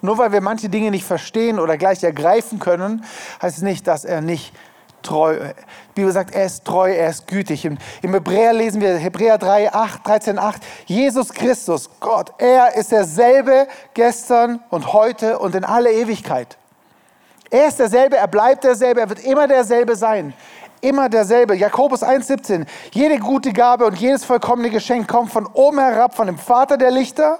Nur 0.00 0.18
weil 0.18 0.32
wir 0.32 0.40
manche 0.40 0.68
Dinge 0.68 0.90
nicht 0.90 1.04
verstehen 1.04 1.58
oder 1.58 1.76
gleich 1.76 2.02
ergreifen 2.02 2.58
können, 2.58 3.04
heißt 3.40 3.58
es 3.58 3.62
nicht, 3.62 3.86
dass 3.86 4.04
er 4.04 4.20
nicht 4.20 4.52
treu. 5.02 5.38
Die 5.90 6.00
Bibel 6.00 6.12
sagt, 6.12 6.34
er 6.34 6.46
ist 6.46 6.64
treu, 6.64 6.90
er 6.90 7.10
ist 7.10 7.26
gütig. 7.26 7.64
Im, 7.64 7.78
im 8.02 8.12
Hebräer 8.12 8.52
lesen 8.52 8.80
wir 8.80 8.96
Hebräer 8.96 9.38
3, 9.38 9.72
8, 9.72 10.06
13, 10.06 10.38
8. 10.38 10.62
Jesus 10.86 11.32
Christus, 11.32 11.90
Gott, 12.00 12.32
er 12.38 12.74
ist 12.76 12.92
derselbe 12.92 13.68
gestern 13.94 14.60
und 14.70 14.92
heute 14.92 15.38
und 15.38 15.54
in 15.54 15.64
alle 15.64 15.92
Ewigkeit. 15.92 16.56
Er 17.50 17.68
ist 17.68 17.78
derselbe, 17.78 18.16
er 18.16 18.28
bleibt 18.28 18.64
derselbe, 18.64 19.02
er 19.02 19.08
wird 19.08 19.24
immer 19.24 19.46
derselbe 19.46 19.94
sein. 19.94 20.32
Immer 20.82 21.08
derselbe. 21.08 21.54
Jakobus 21.54 22.02
1,17. 22.02 22.66
Jede 22.90 23.18
gute 23.20 23.52
Gabe 23.52 23.86
und 23.86 23.96
jedes 23.98 24.24
vollkommene 24.24 24.68
Geschenk 24.68 25.06
kommt 25.06 25.32
von 25.32 25.46
oben 25.46 25.78
herab, 25.78 26.16
von 26.16 26.26
dem 26.26 26.36
Vater 26.36 26.76
der 26.76 26.90
Lichter, 26.90 27.38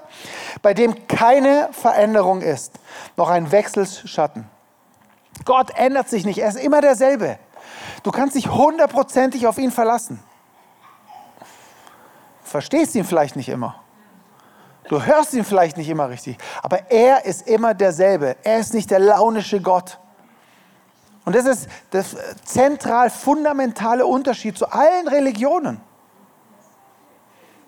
bei 0.61 0.73
dem 0.73 1.07
keine 1.09 1.67
Veränderung 1.73 2.41
ist, 2.41 2.79
noch 3.17 3.29
ein 3.29 3.51
Wechselschatten. 3.51 4.45
Gott 5.43 5.71
ändert 5.75 6.07
sich 6.07 6.25
nicht, 6.25 6.37
er 6.37 6.47
ist 6.47 6.57
immer 6.57 6.79
derselbe. 6.79 7.37
Du 8.03 8.11
kannst 8.11 8.35
dich 8.35 8.49
hundertprozentig 8.49 9.45
auf 9.45 9.57
ihn 9.57 9.71
verlassen. 9.71 10.23
Verstehst 12.43 12.95
ihn 12.95 13.03
vielleicht 13.03 13.35
nicht 13.35 13.49
immer. 13.49 13.75
Du 14.87 15.03
hörst 15.03 15.33
ihn 15.33 15.43
vielleicht 15.43 15.75
nicht 15.75 15.89
immer 15.89 16.07
richtig, 16.07 16.37
aber 16.61 16.89
er 16.91 17.25
ist 17.25 17.45
immer 17.45 17.73
derselbe. 17.73 18.37
Er 18.43 18.59
ist 18.59 18.73
nicht 18.73 18.89
der 18.89 18.99
launische 18.99 19.59
Gott. 19.59 19.99
Und 21.25 21.35
das 21.35 21.45
ist 21.45 21.69
der 21.91 22.03
zentral 22.43 23.09
fundamentale 23.09 24.05
Unterschied 24.05 24.57
zu 24.57 24.67
allen 24.67 25.07
Religionen. 25.07 25.79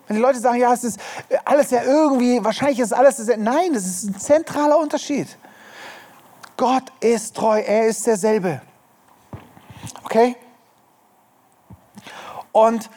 Wenn 0.06 0.16
die 0.16 0.22
Leute 0.22 0.38
sagen, 0.38 0.58
ja, 0.58 0.72
es 0.72 0.84
ist 0.84 1.00
alles 1.44 1.70
ja 1.70 1.82
irgendwie, 1.82 2.44
wahrscheinlich 2.44 2.78
ist 2.78 2.92
alles, 2.92 3.18
nein, 3.38 3.72
das 3.72 3.86
ist 3.86 4.04
ein 4.04 4.18
zentraler 4.18 4.78
Unterschied. 4.78 5.36
Gott 6.56 6.84
ist 7.00 7.34
treu, 7.34 7.60
er 7.60 7.86
ist 7.86 8.06
derselbe. 8.06 8.60
Okay? 10.04 10.36
Und, 12.52 12.88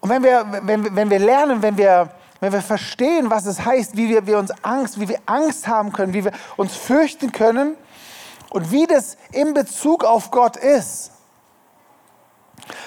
und 0.00 0.10
wenn, 0.10 0.22
wir, 0.22 0.44
wenn, 0.62 0.94
wenn 0.94 1.10
wir 1.10 1.18
lernen, 1.18 1.62
wenn 1.62 1.76
wir, 1.76 2.10
wenn 2.40 2.52
wir 2.52 2.60
verstehen, 2.60 3.30
was 3.30 3.46
es 3.46 3.64
heißt, 3.64 3.96
wie 3.96 4.08
wir, 4.08 4.26
wir 4.26 4.38
uns 4.38 4.52
Angst, 4.62 5.00
wie 5.00 5.08
wir 5.08 5.18
Angst 5.26 5.66
haben 5.66 5.92
können, 5.92 6.12
wie 6.12 6.24
wir 6.24 6.32
uns 6.56 6.76
fürchten 6.76 7.32
können 7.32 7.76
und 8.54 8.70
wie 8.70 8.86
das 8.86 9.16
in 9.32 9.52
Bezug 9.52 10.04
auf 10.04 10.30
Gott 10.30 10.56
ist, 10.56 11.10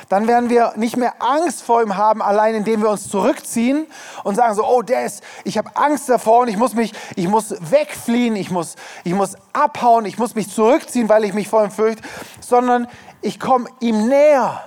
dann 0.07 0.25
werden 0.25 0.49
wir 0.49 0.71
nicht 0.77 0.95
mehr 0.95 1.21
Angst 1.21 1.61
vor 1.61 1.83
ihm 1.83 1.97
haben, 1.97 2.21
allein 2.21 2.55
indem 2.55 2.81
wir 2.81 2.89
uns 2.89 3.09
zurückziehen 3.09 3.85
und 4.23 4.35
sagen 4.35 4.55
so, 4.55 4.65
oh, 4.65 4.81
der 4.81 5.03
ist, 5.03 5.21
ich 5.43 5.57
habe 5.57 5.69
Angst 5.75 6.07
davor 6.07 6.43
und 6.43 6.47
ich 6.47 6.55
muss 6.55 6.73
mich, 6.73 6.93
ich 7.17 7.27
muss 7.27 7.53
wegfliehen, 7.69 8.37
ich 8.37 8.49
muss, 8.49 8.77
ich 9.03 9.13
muss 9.13 9.35
abhauen, 9.51 10.05
ich 10.05 10.17
muss 10.17 10.35
mich 10.35 10.49
zurückziehen, 10.49 11.09
weil 11.09 11.25
ich 11.25 11.33
mich 11.33 11.49
vor 11.49 11.65
ihm 11.65 11.71
fürchte, 11.71 12.01
sondern 12.39 12.87
ich 13.21 13.37
komme 13.37 13.67
ihm 13.81 14.07
näher. 14.07 14.63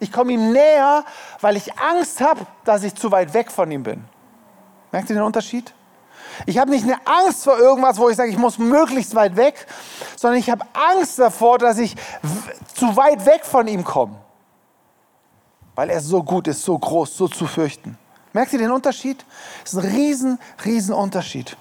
Ich 0.00 0.12
komme 0.12 0.32
ihm 0.32 0.52
näher, 0.52 1.02
weil 1.40 1.56
ich 1.56 1.78
Angst 1.78 2.20
habe, 2.20 2.46
dass 2.66 2.82
ich 2.82 2.94
zu 2.94 3.10
weit 3.10 3.32
weg 3.32 3.50
von 3.50 3.70
ihm 3.70 3.84
bin. 3.84 4.04
Merkt 4.90 5.08
ihr 5.08 5.16
den 5.16 5.24
Unterschied? 5.24 5.72
Ich 6.46 6.58
habe 6.58 6.70
nicht 6.70 6.84
eine 6.84 6.98
Angst 7.06 7.44
vor 7.44 7.58
irgendwas, 7.58 7.98
wo 7.98 8.08
ich 8.08 8.16
sage, 8.16 8.30
ich 8.30 8.38
muss 8.38 8.58
möglichst 8.58 9.14
weit 9.14 9.36
weg, 9.36 9.66
sondern 10.16 10.38
ich 10.38 10.50
habe 10.50 10.64
Angst 10.72 11.18
davor, 11.18 11.58
dass 11.58 11.78
ich 11.78 11.94
zu 12.74 12.96
weit 12.96 13.24
weg 13.26 13.44
von 13.44 13.68
ihm 13.68 13.84
komme. 13.84 14.14
Weil 15.74 15.90
er 15.90 16.00
so 16.00 16.22
gut 16.22 16.48
ist, 16.48 16.64
so 16.64 16.78
groß, 16.78 17.16
so 17.16 17.28
zu 17.28 17.46
fürchten. 17.46 17.98
Merkt 18.32 18.52
ihr 18.52 18.58
den 18.58 18.72
Unterschied? 18.72 19.24
Das 19.62 19.74
ist 19.74 19.78
ein 19.78 19.90
riesen, 19.90 20.38
riesen 20.64 20.94
Unterschied. 20.94 21.56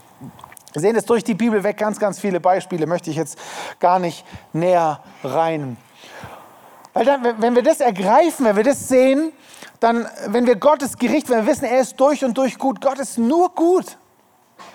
Wir 0.74 0.82
sehen 0.82 0.96
es 0.96 1.06
durch 1.06 1.24
die 1.24 1.34
Bibel 1.34 1.64
weg, 1.64 1.78
ganz, 1.78 2.00
ganz 2.00 2.20
viele 2.20 2.40
Beispiele, 2.40 2.88
möchte 2.88 3.10
ich 3.10 3.18
jetzt 3.18 3.38
gar 3.80 4.00
nicht 4.00 4.26
näher 4.54 5.02
rein 5.24 5.78
weil 6.94 7.06
dann, 7.06 7.42
wenn 7.42 7.56
wir 7.56 7.64
das 7.64 7.80
ergreifen, 7.80 8.46
wenn 8.46 8.56
wir 8.56 8.64
das 8.64 8.88
sehen, 8.88 9.32
dann, 9.80 10.08
wenn 10.28 10.46
wir 10.46 10.56
Gottes 10.56 10.98
Gericht, 10.98 11.30
wenn 11.30 11.46
wir 11.46 11.52
wissen, 11.52 11.66
er 11.66 11.82
ist 11.82 12.00
durch 12.00 12.24
und 12.26 12.38
durch 12.38 12.58
gut, 12.58 12.82
Gott 12.82 13.00
ist 13.00 13.18
nur 13.18 13.50
gut. 13.56 13.98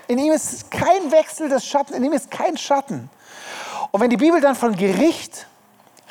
In 0.09 0.19
ihm 0.19 0.33
ist 0.33 0.71
kein 0.71 1.11
Wechsel 1.11 1.49
des 1.49 1.67
Schatten, 1.67 1.95
in 1.95 2.05
ihm 2.05 2.13
ist 2.13 2.31
kein 2.31 2.57
Schatten. 2.57 3.11
Und 3.91 4.01
wenn 4.01 4.11
die 4.11 4.17
Bibel 4.17 4.41
dann 4.41 4.55
von 4.55 4.75
Gericht 4.77 5.47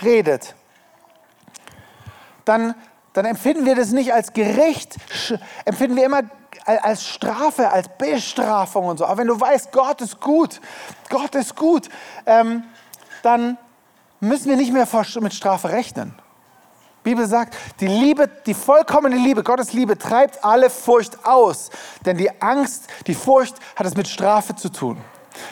redet, 0.01 0.55
dann, 2.45 2.75
dann 3.13 3.25
empfinden 3.25 3.65
wir 3.65 3.75
das 3.75 3.91
nicht 3.91 4.13
als 4.13 4.33
Gericht, 4.33 4.97
empfinden 5.65 5.95
wir 5.95 6.05
immer 6.05 6.23
als 6.65 7.07
Strafe, 7.07 7.69
als 7.69 7.87
Bestrafung 7.97 8.87
und 8.87 8.97
so. 8.97 9.05
Aber 9.05 9.17
wenn 9.17 9.27
du 9.27 9.39
weißt, 9.39 9.71
Gott 9.71 10.01
ist 10.01 10.19
gut, 10.19 10.59
Gott 11.09 11.35
ist 11.35 11.55
gut, 11.55 11.89
ähm, 12.25 12.63
dann, 13.21 13.57
müssen 14.19 14.49
wir 14.49 14.57
nicht 14.57 14.73
mehr 14.73 14.87
mit 15.21 15.33
Strafe 15.33 15.69
rechnen. 15.69 16.13
Bibel 17.05 17.27
sagt, 17.27 17.55
die 17.79 17.87
Liebe, 17.87 18.27
die 18.45 18.55
vollkommene 18.55 19.15
Liebe, 19.15 19.43
Gottes 19.43 19.73
Liebe 19.73 19.97
treibt 19.97 20.43
alle 20.43 20.69
Furcht 20.69 21.23
aus. 21.23 21.69
Denn 22.03 22.17
die 22.17 22.41
Angst, 22.41 22.87
die 23.05 23.13
Furcht 23.13 23.55
hat 23.75 23.85
es 23.85 23.95
mit 23.95 24.07
Strafe 24.07 24.55
zu 24.55 24.69
tun. 24.69 24.97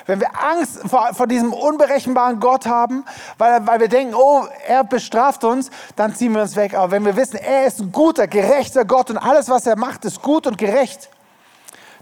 Wenn 0.08 0.20
wir 0.20 0.30
Angst 0.42 0.80
vor, 0.90 1.14
vor 1.14 1.28
diesem 1.28 1.54
unberechenbaren 1.54 2.40
Gott 2.40 2.66
haben, 2.66 3.06
weil, 3.38 3.66
weil 3.68 3.80
wir 3.82 3.88
denken, 3.88 4.16
oh, 4.16 4.46
er 4.66 4.84
bestraft 4.84 5.44
uns, 5.44 5.70
dann 5.96 6.16
ziehen 6.16 6.34
wir 6.34 6.42
uns 6.42 6.56
weg. 6.56 6.74
Aber 6.74 6.90
wenn 6.92 7.06
wir 7.06 7.16
wissen, 7.16 7.38
er 7.38 7.68
ist 7.68 7.80
ein 7.80 7.92
guter, 7.92 8.28
gerechter 8.28 8.84
Gott 8.84 9.12
und 9.12 9.18
alles, 9.18 9.48
was 9.48 9.68
er 9.68 9.76
macht, 9.76 10.06
ist 10.06 10.22
gut 10.22 10.48
und 10.48 10.58
gerecht, 10.58 11.10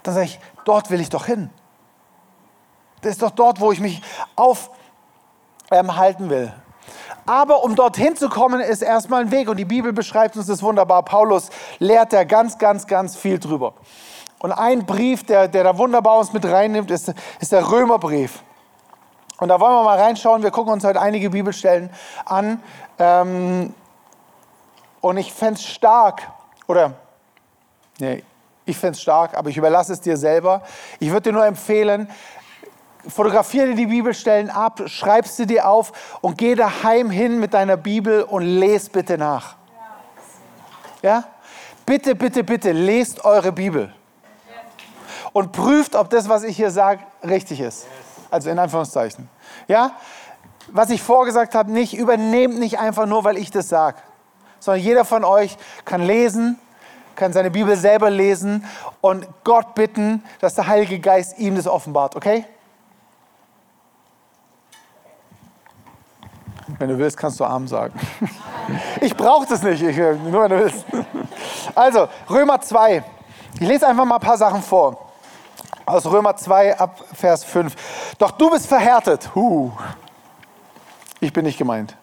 dann 0.03 0.13
sage 0.13 0.27
ich, 0.27 0.39
dort 0.63 0.89
will 0.89 1.01
ich 1.01 1.09
doch 1.09 1.25
hin. 1.25 1.49
Das 3.01 3.11
ist 3.13 3.21
doch 3.21 3.31
dort, 3.31 3.59
wo 3.59 3.73
ich 3.73 3.81
mich 3.81 4.01
auf, 4.35 4.69
ähm, 5.71 5.89
will. 6.29 6.53
Aber 7.31 7.63
um 7.63 7.77
dorthin 7.77 8.17
zu 8.17 8.27
kommen, 8.27 8.59
ist 8.59 8.81
erstmal 8.81 9.21
ein 9.21 9.31
Weg. 9.31 9.47
Und 9.47 9.55
die 9.55 9.63
Bibel 9.63 9.93
beschreibt 9.93 10.35
uns 10.35 10.47
das 10.47 10.61
wunderbar. 10.61 11.01
Paulus 11.03 11.49
lehrt 11.79 12.11
da 12.11 12.25
ganz, 12.25 12.57
ganz, 12.57 12.87
ganz 12.87 13.15
viel 13.15 13.39
drüber. 13.39 13.73
Und 14.39 14.51
ein 14.51 14.85
Brief, 14.85 15.23
der, 15.23 15.47
der 15.47 15.63
da 15.63 15.77
wunderbar 15.77 16.17
uns 16.17 16.33
mit 16.33 16.43
reinnimmt, 16.43 16.91
ist, 16.91 17.13
ist 17.39 17.53
der 17.53 17.71
Römerbrief. 17.71 18.43
Und 19.39 19.47
da 19.47 19.61
wollen 19.61 19.71
wir 19.71 19.83
mal 19.83 19.97
reinschauen. 19.97 20.43
Wir 20.43 20.51
gucken 20.51 20.73
uns 20.73 20.83
heute 20.83 20.99
einige 20.99 21.29
Bibelstellen 21.29 21.89
an. 22.25 22.61
Ähm, 22.99 23.73
und 24.99 25.15
ich 25.15 25.31
fände 25.31 25.53
es 25.53 25.63
stark, 25.63 26.23
oder, 26.67 26.95
nee, 27.97 28.25
ich 28.65 28.77
fände 28.77 28.95
es 28.95 29.01
stark, 29.01 29.37
aber 29.37 29.49
ich 29.49 29.55
überlasse 29.55 29.93
es 29.93 30.01
dir 30.01 30.17
selber. 30.17 30.63
Ich 30.99 31.11
würde 31.11 31.29
dir 31.29 31.31
nur 31.31 31.45
empfehlen, 31.45 32.09
fotografiere 33.07 33.67
dir 33.67 33.75
die 33.75 33.85
Bibelstellen 33.87 34.49
ab, 34.49 34.81
schreib 34.85 35.27
sie 35.27 35.45
dir 35.45 35.67
auf 35.67 36.19
und 36.21 36.37
geh 36.37 36.55
daheim 36.55 37.09
hin 37.09 37.39
mit 37.39 37.53
deiner 37.53 37.77
Bibel 37.77 38.23
und 38.23 38.43
lese 38.43 38.89
bitte 38.89 39.17
nach. 39.17 39.55
Ja? 41.01 41.23
Bitte, 41.85 42.15
bitte, 42.15 42.43
bitte, 42.43 42.71
lest 42.71 43.25
eure 43.25 43.51
Bibel. 43.51 43.93
Und 45.33 45.51
prüft, 45.51 45.95
ob 45.95 46.09
das, 46.09 46.29
was 46.29 46.43
ich 46.43 46.55
hier 46.55 46.71
sage, 46.71 47.01
richtig 47.23 47.59
ist. 47.59 47.87
Also 48.29 48.49
in 48.49 48.59
Anführungszeichen. 48.59 49.29
Ja? 49.67 49.91
Was 50.67 50.89
ich 50.89 51.01
vorgesagt 51.01 51.55
habe, 51.55 51.71
nicht 51.71 51.93
übernehmt 51.93 52.59
nicht 52.59 52.79
einfach 52.79 53.05
nur, 53.05 53.23
weil 53.23 53.37
ich 53.37 53.49
das 53.51 53.69
sage. 53.69 53.97
Sondern 54.59 54.83
jeder 54.83 55.05
von 55.05 55.23
euch 55.23 55.57
kann 55.85 56.01
lesen, 56.01 56.59
kann 57.15 57.33
seine 57.33 57.51
Bibel 57.51 57.75
selber 57.75 58.09
lesen 58.09 58.65
und 59.01 59.27
Gott 59.43 59.73
bitten, 59.75 60.23
dass 60.39 60.55
der 60.55 60.67
Heilige 60.67 60.99
Geist 60.99 61.39
ihm 61.39 61.55
das 61.55 61.67
offenbart, 61.67 62.15
okay? 62.15 62.45
Wenn 66.81 66.89
du 66.89 66.97
willst, 66.97 67.15
kannst 67.15 67.39
du 67.39 67.45
Arm 67.45 67.67
sagen. 67.67 67.93
Ich 69.01 69.15
brauche 69.15 69.45
das 69.45 69.61
nicht, 69.61 69.83
ich, 69.83 69.97
nur 69.97 70.43
wenn 70.43 70.49
du 70.49 70.59
willst. 70.63 70.83
Also, 71.75 72.07
Römer 72.27 72.59
2. 72.59 73.03
Ich 73.55 73.67
lese 73.67 73.85
einfach 73.85 74.05
mal 74.05 74.15
ein 74.15 74.21
paar 74.21 74.37
Sachen 74.37 74.63
vor. 74.63 75.11
Aus 75.85 76.05
Römer 76.05 76.35
2 76.35 76.79
ab 76.79 77.03
Vers 77.13 77.43
5. 77.43 78.15
Doch 78.17 78.31
du 78.31 78.49
bist 78.49 78.65
verhärtet. 78.65 79.29
Huh. 79.35 79.71
Ich 81.19 81.31
bin 81.31 81.45
nicht 81.45 81.59
gemeint. 81.59 81.95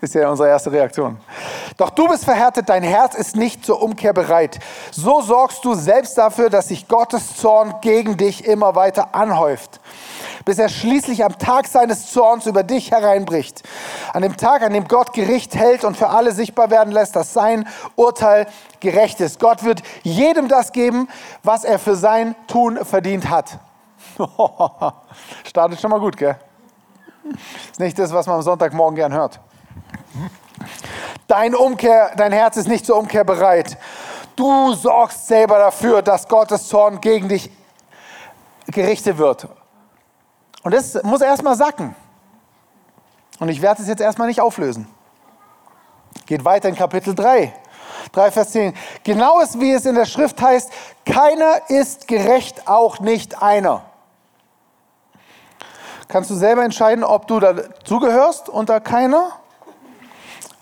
Ist 0.00 0.14
ja 0.14 0.30
unsere 0.30 0.48
erste 0.48 0.72
Reaktion. 0.72 1.18
Doch 1.76 1.90
du 1.90 2.08
bist 2.08 2.24
verhärtet, 2.24 2.68
dein 2.68 2.82
Herz 2.82 3.14
ist 3.14 3.36
nicht 3.36 3.66
zur 3.66 3.82
Umkehr 3.82 4.12
bereit. 4.14 4.58
So 4.90 5.20
sorgst 5.20 5.64
du 5.64 5.74
selbst 5.74 6.16
dafür, 6.16 6.48
dass 6.48 6.68
sich 6.68 6.88
Gottes 6.88 7.36
Zorn 7.36 7.74
gegen 7.82 8.16
dich 8.16 8.46
immer 8.46 8.74
weiter 8.74 9.14
anhäuft 9.14 9.80
bis 10.44 10.58
er 10.58 10.68
schließlich 10.68 11.24
am 11.24 11.38
Tag 11.38 11.66
seines 11.66 12.10
Zorns 12.12 12.46
über 12.46 12.62
dich 12.62 12.90
hereinbricht. 12.90 13.62
An 14.12 14.22
dem 14.22 14.36
Tag, 14.36 14.62
an 14.62 14.72
dem 14.72 14.86
Gott 14.88 15.12
Gericht 15.12 15.54
hält 15.54 15.84
und 15.84 15.96
für 15.96 16.08
alle 16.08 16.32
sichtbar 16.32 16.70
werden 16.70 16.92
lässt, 16.92 17.16
dass 17.16 17.32
sein 17.32 17.66
Urteil 17.96 18.46
gerecht 18.80 19.20
ist. 19.20 19.40
Gott 19.40 19.64
wird 19.64 19.82
jedem 20.02 20.48
das 20.48 20.72
geben, 20.72 21.08
was 21.42 21.64
er 21.64 21.78
für 21.78 21.96
sein 21.96 22.34
Tun 22.46 22.84
verdient 22.84 23.28
hat. 23.30 23.58
Startet 25.44 25.80
schon 25.80 25.90
mal 25.90 26.00
gut, 26.00 26.16
gell? 26.16 26.36
Ist 27.70 27.80
nicht 27.80 27.98
das, 27.98 28.12
was 28.12 28.26
man 28.26 28.36
am 28.36 28.42
Sonntagmorgen 28.42 28.96
gern 28.96 29.12
hört. 29.12 29.40
Dein, 31.26 31.54
Umkehr, 31.54 32.12
dein 32.16 32.32
Herz 32.32 32.56
ist 32.58 32.68
nicht 32.68 32.84
zur 32.84 32.98
Umkehr 32.98 33.24
bereit. 33.24 33.78
Du 34.36 34.74
sorgst 34.74 35.26
selber 35.26 35.58
dafür, 35.58 36.02
dass 36.02 36.28
Gottes 36.28 36.68
Zorn 36.68 37.00
gegen 37.00 37.28
dich 37.28 37.50
gerichtet 38.66 39.16
wird. 39.16 39.48
Und 40.64 40.74
das 40.74 41.00
muss 41.04 41.20
erstmal 41.20 41.54
sacken. 41.54 41.94
Und 43.38 43.48
ich 43.48 43.62
werde 43.62 43.82
es 43.82 43.88
jetzt 43.88 44.00
erstmal 44.00 44.28
nicht 44.28 44.40
auflösen. 44.40 44.88
Geht 46.26 46.44
weiter 46.44 46.68
in 46.68 46.74
Kapitel 46.74 47.14
3. 47.14 47.54
3, 48.12 48.30
Vers 48.30 48.50
10. 48.50 48.74
Genau 49.02 49.40
ist, 49.40 49.60
wie 49.60 49.72
es 49.72 49.84
in 49.84 49.94
der 49.94 50.06
Schrift 50.06 50.40
heißt, 50.40 50.70
keiner 51.04 51.68
ist 51.68 52.08
gerecht, 52.08 52.66
auch 52.66 53.00
nicht 53.00 53.42
einer. 53.42 53.82
Kannst 56.08 56.30
du 56.30 56.34
selber 56.34 56.64
entscheiden, 56.64 57.04
ob 57.04 57.26
du 57.26 57.40
dazugehörst 57.40 58.48
unter 58.48 58.80
keiner? 58.80 59.32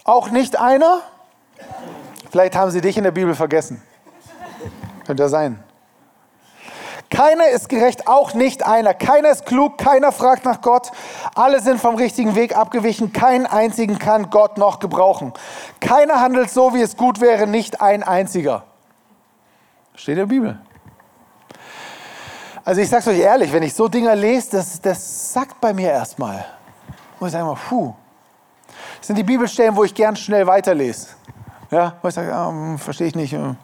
Auch 0.04 0.30
nicht 0.30 0.58
einer? 0.58 1.00
Vielleicht 2.30 2.56
haben 2.56 2.70
sie 2.70 2.80
dich 2.80 2.96
in 2.96 3.04
der 3.04 3.10
Bibel 3.10 3.34
vergessen. 3.34 3.82
Könnte 5.06 5.22
ja 5.22 5.28
sein. 5.28 5.62
Keiner 7.12 7.48
ist 7.48 7.68
gerecht, 7.68 8.08
auch 8.08 8.32
nicht 8.32 8.64
einer. 8.64 8.94
Keiner 8.94 9.28
ist 9.28 9.44
klug, 9.44 9.76
keiner 9.76 10.12
fragt 10.12 10.46
nach 10.46 10.62
Gott. 10.62 10.90
Alle 11.34 11.60
sind 11.60 11.78
vom 11.78 11.96
richtigen 11.96 12.34
Weg 12.34 12.56
abgewichen. 12.56 13.12
Keinen 13.12 13.44
einzigen 13.44 13.98
kann 13.98 14.30
Gott 14.30 14.56
noch 14.56 14.78
gebrauchen. 14.78 15.34
Keiner 15.78 16.20
handelt 16.20 16.50
so, 16.50 16.72
wie 16.72 16.80
es 16.80 16.96
gut 16.96 17.20
wäre, 17.20 17.46
nicht 17.46 17.82
ein 17.82 18.02
einziger. 18.02 18.64
Steht 19.94 20.14
in 20.14 20.18
der 20.20 20.26
Bibel. 20.26 20.58
Also 22.64 22.80
ich 22.80 22.88
sage 22.88 23.00
es 23.02 23.08
euch 23.08 23.18
ehrlich, 23.18 23.52
wenn 23.52 23.62
ich 23.62 23.74
so 23.74 23.88
Dinge 23.88 24.14
lese, 24.14 24.52
das, 24.52 24.80
das 24.80 25.34
sagt 25.34 25.60
bei 25.60 25.74
mir 25.74 25.90
erstmal. 25.90 26.46
Und 27.20 27.26
ich 27.26 27.32
sage 27.34 27.44
mal, 27.44 27.58
puh. 27.68 27.92
Das 28.96 29.08
sind 29.08 29.18
die 29.18 29.22
Bibelstellen, 29.22 29.76
wo 29.76 29.84
ich 29.84 29.94
gern 29.94 30.16
schnell 30.16 30.46
weiterlese. 30.46 31.08
Ja, 31.70 31.92
wo 32.00 32.08
ich 32.08 32.14
sage, 32.14 32.34
ah, 32.34 32.78
verstehe 32.78 33.08
ich 33.08 33.14
nicht, 33.14 33.34
äh, 33.34 33.54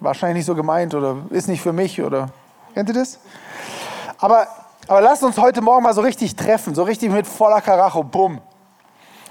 wahrscheinlich 0.00 0.38
nicht 0.38 0.46
so 0.46 0.54
gemeint 0.54 0.94
oder 0.94 1.18
ist 1.28 1.46
nicht 1.46 1.60
für 1.60 1.74
mich 1.74 2.00
oder 2.00 2.30
Kennt 2.74 2.88
ihr 2.88 2.94
das? 2.94 3.18
Aber, 4.18 4.48
aber 4.88 5.00
lasst 5.00 5.22
uns 5.22 5.38
heute 5.38 5.60
Morgen 5.60 5.84
mal 5.84 5.94
so 5.94 6.00
richtig 6.00 6.34
treffen, 6.34 6.74
so 6.74 6.82
richtig 6.82 7.10
mit 7.10 7.26
voller 7.26 7.60
Karacho. 7.60 8.02
Bumm. 8.02 8.40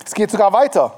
Es 0.05 0.13
geht 0.13 0.31
sogar 0.31 0.53
weiter. 0.53 0.93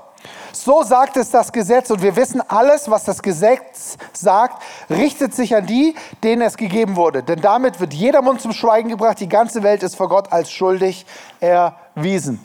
So 0.51 0.83
sagt 0.83 1.17
es 1.17 1.31
das 1.31 1.51
Gesetz 1.51 1.89
und 1.89 2.01
wir 2.01 2.15
wissen, 2.15 2.41
alles, 2.47 2.89
was 2.89 3.03
das 3.03 3.21
Gesetz 3.21 3.97
sagt, 4.13 4.61
richtet 4.89 5.35
sich 5.35 5.55
an 5.55 5.65
die, 5.65 5.95
denen 6.23 6.41
es 6.43 6.55
gegeben 6.55 6.95
wurde. 6.95 7.23
Denn 7.23 7.41
damit 7.41 7.79
wird 7.79 7.93
jeder 7.93 8.21
Mund 8.21 8.41
zum 8.41 8.53
Schweigen 8.53 8.89
gebracht. 8.89 9.19
Die 9.19 9.27
ganze 9.27 9.63
Welt 9.63 9.83
ist 9.83 9.95
vor 9.95 10.07
Gott 10.07 10.31
als 10.31 10.51
schuldig 10.51 11.05
erwiesen. 11.39 12.43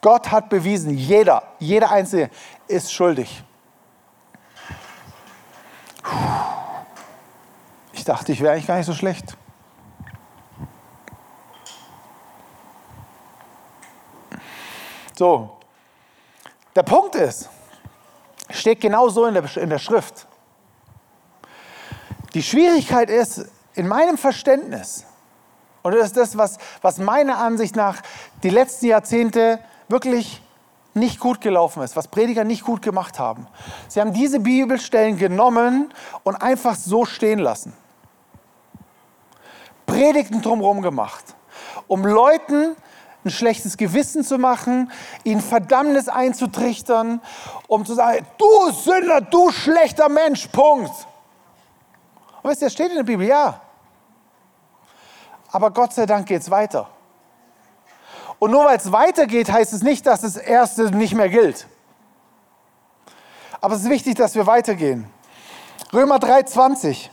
Gott 0.00 0.30
hat 0.30 0.48
bewiesen, 0.48 0.96
jeder, 0.96 1.42
jeder 1.58 1.90
Einzelne 1.90 2.30
ist 2.68 2.92
schuldig. 2.92 3.42
Ich 8.00 8.06
dachte, 8.06 8.32
ich 8.32 8.40
wäre 8.40 8.54
eigentlich 8.54 8.66
gar 8.66 8.78
nicht 8.78 8.86
so 8.86 8.94
schlecht. 8.94 9.36
So, 15.14 15.58
der 16.74 16.82
Punkt 16.82 17.14
ist, 17.14 17.50
steht 18.48 18.80
genau 18.80 19.10
so 19.10 19.26
in 19.26 19.34
der, 19.34 19.54
in 19.58 19.68
der 19.68 19.78
Schrift. 19.78 20.26
Die 22.32 22.42
Schwierigkeit 22.42 23.10
ist, 23.10 23.44
in 23.74 23.86
meinem 23.86 24.16
Verständnis, 24.16 25.04
und 25.82 25.94
das 25.94 26.06
ist 26.06 26.16
das, 26.16 26.38
was, 26.38 26.56
was 26.80 26.96
meiner 26.96 27.36
Ansicht 27.36 27.76
nach 27.76 28.00
die 28.42 28.48
letzten 28.48 28.86
Jahrzehnte 28.86 29.58
wirklich 29.88 30.40
nicht 30.94 31.20
gut 31.20 31.42
gelaufen 31.42 31.82
ist, 31.82 31.96
was 31.96 32.08
Prediger 32.08 32.44
nicht 32.44 32.64
gut 32.64 32.80
gemacht 32.80 33.18
haben. 33.18 33.46
Sie 33.88 34.00
haben 34.00 34.14
diese 34.14 34.40
Bibelstellen 34.40 35.18
genommen 35.18 35.92
und 36.22 36.36
einfach 36.36 36.76
so 36.76 37.04
stehen 37.04 37.40
lassen. 37.40 37.74
Predigten 40.00 40.40
drumherum 40.40 40.80
gemacht, 40.80 41.22
um 41.86 42.06
Leuten 42.06 42.74
ein 43.22 43.30
schlechtes 43.30 43.76
Gewissen 43.76 44.24
zu 44.24 44.38
machen, 44.38 44.90
ihnen 45.24 45.42
Verdammnis 45.42 46.08
einzutrichtern, 46.08 47.20
um 47.68 47.84
zu 47.84 47.92
sagen, 47.92 48.26
du 48.38 48.72
Sünder, 48.72 49.20
du 49.20 49.50
schlechter 49.50 50.08
Mensch, 50.08 50.46
Punkt. 50.46 50.90
Und 52.42 52.50
wisst 52.50 52.62
ihr, 52.62 52.66
das 52.68 52.72
steht 52.72 52.88
in 52.88 52.96
der 52.96 53.02
Bibel, 53.02 53.26
ja. 53.26 53.60
Aber 55.52 55.70
Gott 55.70 55.92
sei 55.92 56.06
Dank 56.06 56.26
geht 56.26 56.40
es 56.40 56.50
weiter. 56.50 56.88
Und 58.38 58.52
nur 58.52 58.64
weil 58.64 58.78
es 58.78 58.90
weitergeht, 58.90 59.52
heißt 59.52 59.74
es 59.74 59.82
nicht, 59.82 60.06
dass 60.06 60.22
das 60.22 60.38
Erste 60.38 60.84
nicht 60.96 61.12
mehr 61.12 61.28
gilt. 61.28 61.66
Aber 63.60 63.74
es 63.74 63.82
ist 63.82 63.90
wichtig, 63.90 64.14
dass 64.14 64.34
wir 64.34 64.46
weitergehen. 64.46 65.12
Römer 65.92 66.16
3,20. 66.16 67.10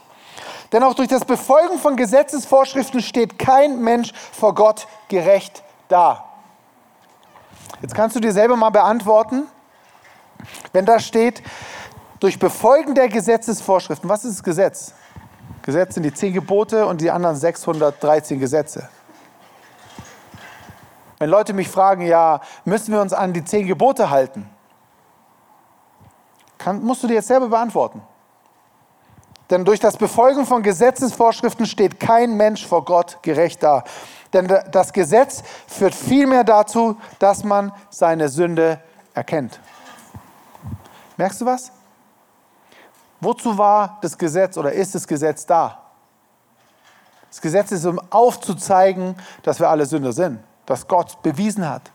Denn 0.71 0.83
auch 0.83 0.93
durch 0.93 1.07
das 1.07 1.23
Befolgen 1.23 1.77
von 1.79 1.95
Gesetzesvorschriften 1.95 3.01
steht 3.01 3.39
kein 3.39 3.81
Mensch 3.81 4.11
vor 4.13 4.53
Gott 4.53 4.87
gerecht 5.07 5.63
da. 5.87 6.25
Jetzt 7.81 7.95
kannst 7.95 8.15
du 8.15 8.19
dir 8.19 8.31
selber 8.31 8.55
mal 8.55 8.69
beantworten, 8.69 9.47
wenn 10.73 10.85
da 10.85 10.99
steht, 10.99 11.41
durch 12.19 12.39
Befolgen 12.39 12.95
der 12.95 13.07
Gesetzesvorschriften. 13.07 14.09
Was 14.09 14.25
ist 14.25 14.37
das 14.37 14.43
Gesetz? 14.43 14.93
Gesetz 15.61 15.93
sind 15.93 16.03
die 16.03 16.13
zehn 16.13 16.33
Gebote 16.33 16.85
und 16.85 17.01
die 17.01 17.11
anderen 17.11 17.35
613 17.35 18.39
Gesetze. 18.39 18.89
Wenn 21.19 21.29
Leute 21.29 21.53
mich 21.53 21.67
fragen, 21.67 22.05
ja, 22.05 22.41
müssen 22.63 22.93
wir 22.93 23.01
uns 23.01 23.13
an 23.13 23.33
die 23.33 23.43
zehn 23.43 23.67
Gebote 23.67 24.09
halten? 24.09 24.49
Kann, 26.57 26.83
musst 26.83 27.03
du 27.03 27.07
dir 27.07 27.15
jetzt 27.15 27.27
selber 27.27 27.47
beantworten. 27.47 28.01
Denn 29.49 29.63
durch 29.63 29.79
das 29.79 29.97
Befolgen 29.97 30.45
von 30.45 30.61
Gesetzesvorschriften 30.61 31.65
steht 31.65 31.99
kein 31.99 32.35
Mensch 32.35 32.65
vor 32.65 32.83
Gott 32.83 33.19
gerecht 33.21 33.63
da. 33.63 33.83
Denn 34.33 34.47
das 34.71 34.91
Gesetz 34.91 35.41
führt 35.67 35.95
vielmehr 35.95 36.43
dazu, 36.43 36.97
dass 37.19 37.43
man 37.43 37.71
seine 37.89 38.27
Sünde 38.27 38.81
erkennt. 39.13 39.59
Merkst 41.15 41.41
du 41.41 41.45
was? 41.45 41.71
Wozu 43.19 43.57
war 43.57 43.97
das 44.01 44.17
Gesetz 44.17 44.57
oder 44.57 44.71
ist 44.73 44.93
das 44.93 45.07
Gesetz 45.07 45.45
da? 45.45 45.81
Das 47.29 47.41
Gesetz 47.41 47.71
ist, 47.71 47.85
um 47.85 47.99
aufzuzeigen, 48.09 49.15
dass 49.43 49.59
wir 49.59 49.69
alle 49.69 49.85
Sünder 49.85 50.13
sind, 50.13 50.39
dass 50.65 50.87
Gott 50.87 51.21
bewiesen 51.23 51.67
hat. 51.67 51.91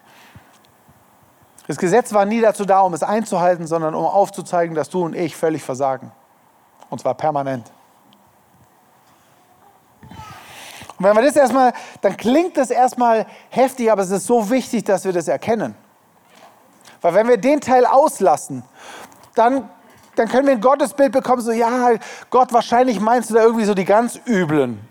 Das 1.68 1.76
Gesetz 1.76 2.12
war 2.12 2.24
nie 2.24 2.40
dazu 2.40 2.64
da, 2.64 2.80
um 2.80 2.92
es 2.92 3.02
einzuhalten, 3.02 3.66
sondern 3.66 3.94
um 3.94 4.04
aufzuzeigen, 4.04 4.74
dass 4.74 4.90
du 4.90 5.04
und 5.04 5.14
ich 5.14 5.36
völlig 5.36 5.62
versagen. 5.62 6.10
Und 6.92 6.98
zwar 6.98 7.14
permanent. 7.14 7.72
Und 10.98 11.06
wenn 11.06 11.16
wir 11.16 11.22
das 11.22 11.36
erstmal, 11.36 11.72
dann 12.02 12.18
klingt 12.18 12.58
das 12.58 12.68
erstmal 12.68 13.24
heftig, 13.48 13.90
aber 13.90 14.02
es 14.02 14.10
ist 14.10 14.26
so 14.26 14.50
wichtig, 14.50 14.84
dass 14.84 15.06
wir 15.06 15.12
das 15.14 15.26
erkennen. 15.26 15.74
Weil 17.00 17.14
wenn 17.14 17.28
wir 17.28 17.38
den 17.38 17.62
Teil 17.62 17.86
auslassen, 17.86 18.62
dann, 19.34 19.70
dann 20.16 20.28
können 20.28 20.46
wir 20.46 20.52
ein 20.52 20.60
Gottesbild 20.60 21.12
bekommen, 21.12 21.40
so, 21.40 21.52
ja, 21.52 21.92
Gott, 22.28 22.52
wahrscheinlich 22.52 23.00
meinst 23.00 23.30
du 23.30 23.34
da 23.36 23.42
irgendwie 23.42 23.64
so 23.64 23.72
die 23.72 23.86
ganz 23.86 24.20
üblen, 24.26 24.86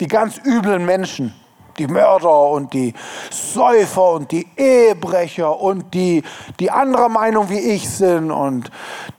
die 0.00 0.08
ganz 0.08 0.38
üblen 0.42 0.86
Menschen 0.86 1.34
die 1.78 1.86
Mörder 1.86 2.48
und 2.50 2.72
die 2.72 2.94
Säufer 3.30 4.12
und 4.12 4.30
die 4.30 4.46
Ehebrecher 4.56 5.60
und 5.60 5.92
die, 5.94 6.22
die 6.60 6.70
anderer 6.70 7.08
Meinung 7.08 7.48
wie 7.50 7.58
ich 7.58 7.88
sind 7.88 8.30
und 8.30 8.70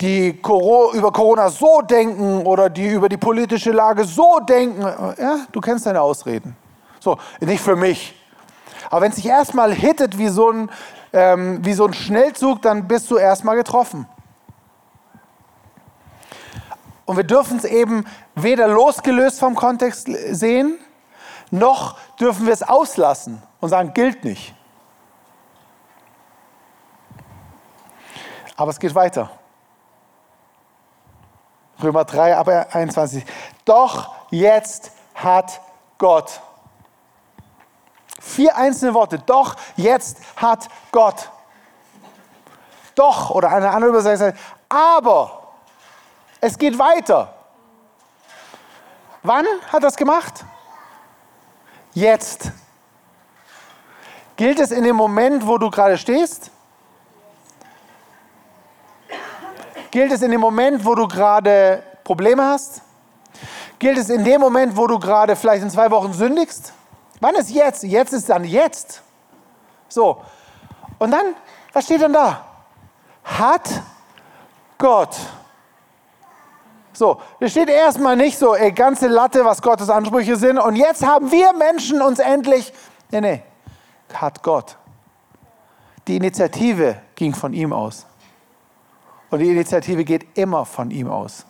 die 0.01 0.29
über 0.29 1.11
Corona 1.11 1.49
so 1.49 1.81
denken 1.81 2.45
oder 2.45 2.69
die 2.69 2.87
über 2.87 3.09
die 3.09 3.17
politische 3.17 3.71
Lage 3.71 4.05
so 4.05 4.39
denken. 4.39 4.81
Ja, 4.81 5.39
du 5.51 5.61
kennst 5.61 5.85
deine 5.85 6.01
Ausreden. 6.01 6.55
So, 6.99 7.17
nicht 7.41 7.61
für 7.61 7.75
mich. 7.75 8.15
Aber 8.89 9.01
wenn 9.01 9.09
es 9.09 9.15
sich 9.15 9.25
erstmal 9.25 9.73
hittet 9.73 10.17
wie 10.17 10.27
so, 10.27 10.51
ein, 10.51 10.69
ähm, 11.13 11.59
wie 11.65 11.73
so 11.73 11.85
ein 11.85 11.93
Schnellzug, 11.93 12.61
dann 12.61 12.87
bist 12.87 13.09
du 13.09 13.17
erstmal 13.17 13.55
getroffen. 13.55 14.07
Und 17.05 17.17
wir 17.17 17.23
dürfen 17.23 17.57
es 17.57 17.65
eben 17.65 18.05
weder 18.35 18.67
losgelöst 18.67 19.39
vom 19.39 19.55
Kontext 19.55 20.07
sehen, 20.31 20.77
noch 21.53 21.97
dürfen 22.19 22.47
wir 22.47 22.53
es 22.53 22.63
auslassen 22.63 23.41
und 23.61 23.69
sagen, 23.69 23.93
gilt 23.93 24.23
nicht. 24.23 24.55
Aber 28.57 28.71
es 28.71 28.79
geht 28.79 28.95
weiter. 28.95 29.29
Römer 31.81 32.05
3, 32.05 32.37
aber 32.37 32.73
21. 32.73 33.23
Doch 33.65 34.13
jetzt 34.31 34.91
hat 35.13 35.61
Gott. 35.97 36.41
Vier 38.19 38.55
einzelne 38.55 38.93
Worte. 38.93 39.19
Doch 39.19 39.55
jetzt 39.75 40.17
hat 40.35 40.67
Gott. 40.91 41.29
Doch, 42.95 43.29
oder 43.31 43.49
eine 43.49 43.69
andere 43.69 43.91
Übersetzung, 43.91 44.33
aber 44.69 45.53
es 46.41 46.57
geht 46.57 46.77
weiter. 46.79 47.33
Wann 49.21 49.45
hat 49.71 49.83
das 49.83 49.95
gemacht? 49.95 50.45
Jetzt. 51.93 52.51
Gilt 54.35 54.59
es 54.59 54.71
in 54.71 54.83
dem 54.83 54.95
Moment, 54.95 55.45
wo 55.45 55.57
du 55.57 55.69
gerade 55.69 55.97
stehst? 55.97 56.51
Gilt 59.91 60.11
es 60.11 60.21
in 60.21 60.31
dem 60.31 60.41
Moment, 60.41 60.83
wo 60.83 60.95
du 60.95 61.07
gerade 61.07 61.83
Probleme 62.03 62.43
hast? 62.43 62.81
Gilt 63.77 63.97
es 63.97 64.09
in 64.09 64.23
dem 64.23 64.41
Moment, 64.41 64.75
wo 64.75 64.87
du 64.87 64.97
gerade 64.97 65.35
vielleicht 65.35 65.61
in 65.61 65.69
zwei 65.69 65.91
Wochen 65.91 66.13
sündigst? 66.13 66.73
Wann 67.19 67.35
ist 67.35 67.51
jetzt? 67.51 67.83
Jetzt 67.83 68.13
ist 68.13 68.29
dann 68.29 68.43
jetzt. 68.43 69.03
So. 69.87 70.23
Und 70.97 71.11
dann, 71.11 71.35
was 71.71 71.85
steht 71.85 72.01
dann 72.01 72.13
da? 72.13 72.45
Hat 73.23 73.69
Gott. 74.77 75.15
So, 76.93 77.19
da 77.39 77.47
steht 77.47 77.69
erstmal 77.69 78.15
nicht 78.15 78.37
so, 78.37 78.55
ey, 78.55 78.71
ganze 78.71 79.07
Latte, 79.07 79.43
was 79.43 79.61
Gottes 79.61 79.89
Ansprüche 79.89 80.35
sind. 80.35 80.59
Und 80.59 80.75
jetzt 80.75 81.05
haben 81.05 81.31
wir 81.31 81.51
Menschen 81.53 82.01
uns 82.01 82.19
endlich. 82.19 82.71
Nee, 83.11 83.21
nee. 83.21 83.43
Hat 84.13 84.43
Gott. 84.43 84.77
Die 86.07 86.17
Initiative 86.17 86.97
ging 87.15 87.33
von 87.33 87.53
ihm 87.53 87.73
aus. 87.73 88.05
Und 89.31 89.39
die 89.39 89.49
Initiative 89.49 90.03
geht 90.05 90.37
immer 90.37 90.65
von 90.65 90.91
ihm 90.91 91.09
aus. 91.09 91.45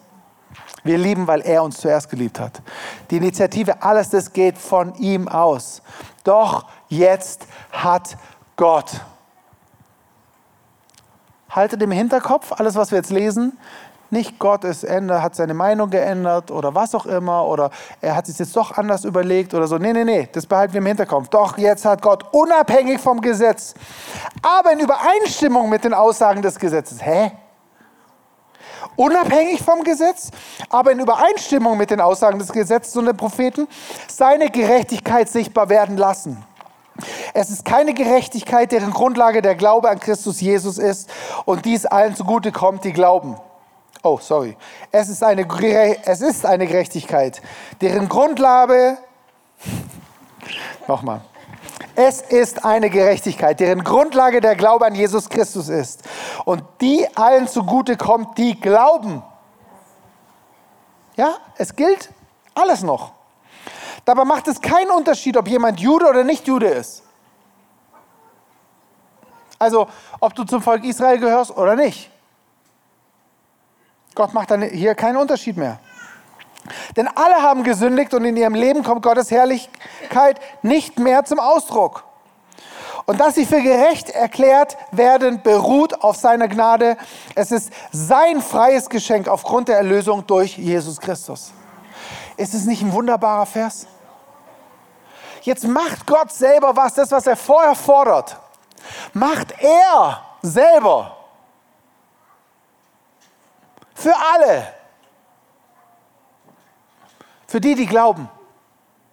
Wir 0.84 0.98
lieben, 0.98 1.28
weil 1.28 1.42
er 1.42 1.64
uns 1.64 1.78
zuerst 1.78 2.10
geliebt 2.10 2.40
hat. 2.40 2.62
Die 3.10 3.18
Initiative, 3.18 3.82
alles 3.82 4.10
das 4.10 4.32
geht 4.32 4.58
von 4.58 4.96
ihm 4.96 5.28
aus. 5.28 5.82
Doch 6.24 6.66
jetzt 6.88 7.48
hat 7.72 8.18
Gott. 8.56 9.02
Haltet 11.50 11.82
im 11.82 11.92
Hinterkopf 11.92 12.52
alles, 12.54 12.76
was 12.76 12.92
wir 12.92 12.98
jetzt 12.98 13.12
lesen. 13.12 13.58
Nicht 14.14 14.40
Gott 14.40 14.64
ist 14.64 14.84
ändert, 14.84 15.22
hat 15.22 15.36
seine 15.36 15.54
Meinung 15.54 15.90
geändert 15.90 16.52
oder 16.52 16.76
was 16.76 16.94
auch 16.94 17.08
immer 17.08 17.46
oder 17.48 17.72
er 18.00 18.16
hat 18.16 18.28
sich 18.28 18.38
jetzt 18.38 18.56
doch 18.56 18.78
anders 18.78 19.04
überlegt 19.06 19.54
oder 19.54 19.68
so. 19.68 19.78
Nee, 19.78 19.92
nee, 19.92 20.06
nee, 20.06 20.30
das 20.32 20.46
behalten 20.46 20.74
wir 20.74 20.82
im 20.82 20.86
Hinterkopf. 20.86 21.28
Doch 21.30 21.58
jetzt 21.58 21.84
hat 21.84 22.02
Gott 22.02 22.24
unabhängig 22.32 23.02
vom 23.02 23.20
Gesetz, 23.20 23.74
aber 24.42 24.72
in 24.72 24.80
Übereinstimmung 24.80 25.68
mit 25.70 25.84
den 25.84 25.94
Aussagen 25.94 26.42
des 26.42 26.60
Gesetzes. 26.60 27.04
Hä? 27.04 27.32
unabhängig 28.96 29.62
vom 29.64 29.84
Gesetz, 29.84 30.30
aber 30.70 30.92
in 30.92 31.00
Übereinstimmung 31.00 31.78
mit 31.78 31.90
den 31.90 32.00
Aussagen 32.00 32.38
des 32.38 32.52
Gesetzes 32.52 32.96
und 32.96 33.06
der 33.06 33.14
Propheten, 33.14 33.68
seine 34.08 34.52
Gerechtigkeit 34.52 35.30
sichtbar 35.30 35.70
werden 35.70 35.98
lassen. 35.98 36.44
Es 37.34 37.50
ist 37.50 37.66
keine 37.66 37.94
Gerechtigkeit, 37.94 38.72
deren 38.72 38.92
Grundlage 38.92 39.42
der 39.42 39.56
Glaube 39.56 39.90
an 39.90 40.00
Christus 40.00 40.42
Jesus 40.42 40.78
ist 40.78 41.10
und 41.46 41.66
dies 41.66 41.86
allen 41.86 42.16
zugute 42.16 42.52
kommt, 42.52 42.84
die 42.84 42.94
glauben. 42.94 43.38
Oh, 44.06 44.20
sorry. 44.22 44.58
Es 44.92 45.08
ist 45.08 45.24
eine, 45.24 45.48
es 46.06 46.22
ist 46.22 46.46
eine 46.46 46.68
Gerechtigkeit, 46.68 47.42
deren 47.80 48.10
Grundlage, 48.10 48.98
nochmal, 50.88 51.22
es 51.96 52.22
ist 52.22 52.66
eine 52.66 52.90
Gerechtigkeit, 52.90 53.62
deren 53.62 53.84
Grundlage 53.84 54.42
der 54.42 54.58
Glaube 54.58 54.86
an 54.86 54.94
Jesus 54.94 55.30
Christus 55.30 55.70
ist 55.70 56.04
und 56.44 56.64
die 56.82 57.08
allen 57.16 57.48
zugute 57.48 57.96
kommt, 57.96 58.38
die 58.38 58.60
glauben. 58.60 59.24
Ja, 61.16 61.38
es 61.58 61.74
gilt 61.74 62.10
alles 62.56 62.84
noch. 62.84 63.14
Dabei 64.04 64.26
macht 64.26 64.50
es 64.50 64.60
keinen 64.60 64.92
Unterschied, 64.92 65.38
ob 65.38 65.48
jemand 65.48 65.80
Jude 65.80 66.08
oder 66.08 66.26
nicht 66.26 66.46
Jude 66.46 66.68
ist. 66.68 67.04
Also, 69.60 69.88
ob 70.20 70.36
du 70.36 70.44
zum 70.44 70.62
Volk 70.62 70.84
Israel 70.84 71.20
gehörst 71.20 71.56
oder 71.56 71.76
nicht. 71.78 72.12
Gott 74.16 74.34
macht 74.34 74.52
dann 74.52 74.62
hier 74.62 74.96
keinen 74.96 75.18
Unterschied 75.18 75.58
mehr. 75.58 75.80
Denn 76.96 77.08
alle 77.08 77.42
haben 77.42 77.64
gesündigt 77.64 78.14
und 78.14 78.24
in 78.26 78.38
ihrem 78.38 78.56
Leben 78.56 78.84
kommt 78.84 79.04
Gottes 79.04 79.32
Herrlichkeit 79.32 80.40
nicht 80.62 81.00
mehr 81.00 81.26
zum 81.26 81.40
Ausdruck. 81.40 82.06
Und 83.06 83.20
dass 83.20 83.36
sie 83.36 83.46
für 83.46 83.62
gerecht 83.62 84.10
erklärt 84.10 84.78
werden, 84.92 85.42
beruht 85.42 86.02
auf 86.02 86.16
seiner 86.16 86.48
Gnade. 86.48 86.96
Es 87.36 87.52
ist 87.52 87.72
sein 87.92 88.42
freies 88.42 88.90
Geschenk 88.90 89.28
aufgrund 89.28 89.68
der 89.68 89.78
Erlösung 89.78 90.26
durch 90.26 90.58
Jesus 90.58 91.02
Christus. 91.02 91.52
Ist 92.38 92.54
es 92.54 92.66
nicht 92.66 92.82
ein 92.82 92.94
wunderbarer 92.94 93.46
Vers? 93.46 93.88
Jetzt 95.42 95.68
macht 95.68 96.08
Gott 96.08 96.32
selber 96.32 96.78
was, 96.78 96.94
das, 96.94 97.12
was 97.12 97.28
er 97.28 97.36
vorher 97.36 97.76
fordert, 97.76 98.38
macht 99.12 99.54
er 99.60 100.22
selber. 100.42 101.18
Für 103.94 104.14
alle. 104.34 104.74
Für 107.48 107.62
die, 107.62 107.76
die 107.76 107.86
glauben. 107.86 108.30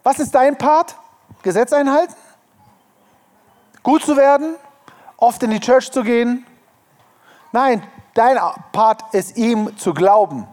Was 0.02 0.18
ist 0.18 0.34
dein 0.34 0.56
Part? 0.56 0.96
Gesetz 1.42 1.72
einhalten? 1.72 2.14
Gut 3.82 4.04
zu 4.04 4.16
werden? 4.16 4.56
Oft 5.16 5.42
in 5.42 5.50
die 5.50 5.60
Church 5.60 5.90
zu 5.90 6.02
gehen? 6.02 6.46
Nein, 7.52 7.82
dein 8.14 8.38
Part 8.72 9.14
ist 9.14 9.36
ihm 9.36 9.76
zu 9.76 9.92
glauben. 9.92 10.46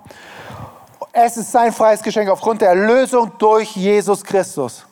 Es 1.12 1.38
ist 1.38 1.52
sein 1.52 1.72
freies 1.72 2.02
Geschenk 2.02 2.30
aufgrund 2.30 2.62
der 2.62 2.70
Erlösung 2.70 3.32
durch 3.38 3.76
Jesus 3.76 4.24
Christus. 4.24 4.87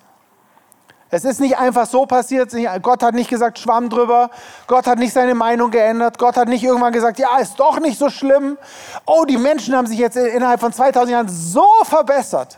Es 1.16 1.24
ist 1.24 1.40
nicht 1.40 1.58
einfach 1.58 1.86
so 1.86 2.06
passiert. 2.06 2.54
Gott 2.82 3.02
hat 3.02 3.16
nicht 3.16 3.30
gesagt, 3.30 3.58
schwamm 3.58 3.90
drüber. 3.90 4.30
Gott 4.68 4.86
hat 4.86 5.00
nicht 5.00 5.14
seine 5.14 5.34
Meinung 5.34 5.72
geändert. 5.72 6.18
Gott 6.18 6.36
hat 6.36 6.50
nicht 6.50 6.62
irgendwann 6.62 6.92
gesagt, 6.92 7.20
ja, 7.20 7.38
ist 7.38 7.58
doch 7.58 7.80
nicht 7.80 7.98
so 7.98 8.10
schlimm. 8.10 8.58
Oh, 9.06 9.24
die 9.24 9.38
Menschen 9.38 9.78
haben 9.78 9.88
sich 9.88 9.98
jetzt 9.98 10.18
innerhalb 10.18 10.60
von 10.60 10.74
2000 10.74 11.12
Jahren 11.12 11.30
so 11.30 11.66
verbessert. 11.84 12.58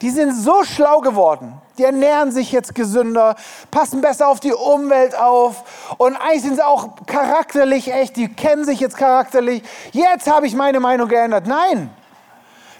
Die 0.00 0.08
sind 0.08 0.34
so 0.34 0.64
schlau 0.64 1.00
geworden. 1.00 1.52
Die 1.76 1.84
ernähren 1.84 2.32
sich 2.32 2.50
jetzt 2.50 2.74
gesünder, 2.74 3.36
passen 3.70 4.00
besser 4.00 4.28
auf 4.28 4.40
die 4.40 4.54
Umwelt 4.54 5.14
auf. 5.14 5.64
Und 5.98 6.16
eigentlich 6.16 6.44
sind 6.44 6.54
sie 6.54 6.66
auch 6.66 6.96
charakterlich 7.04 7.92
echt. 7.92 8.16
Die 8.16 8.28
kennen 8.32 8.64
sich 8.64 8.80
jetzt 8.80 8.96
charakterlich. 8.96 9.62
Jetzt 9.92 10.32
habe 10.32 10.46
ich 10.46 10.54
meine 10.54 10.80
Meinung 10.80 11.08
geändert. 11.08 11.46
Nein, 11.46 11.90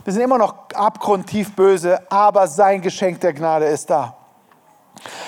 wir 0.04 0.12
sind 0.14 0.22
immer 0.22 0.38
noch 0.38 0.54
abgrundtief 0.72 1.54
böse, 1.54 2.00
aber 2.10 2.46
sein 2.46 2.80
Geschenk 2.80 3.20
der 3.20 3.34
Gnade 3.34 3.66
ist 3.66 3.90
da. 3.90 4.16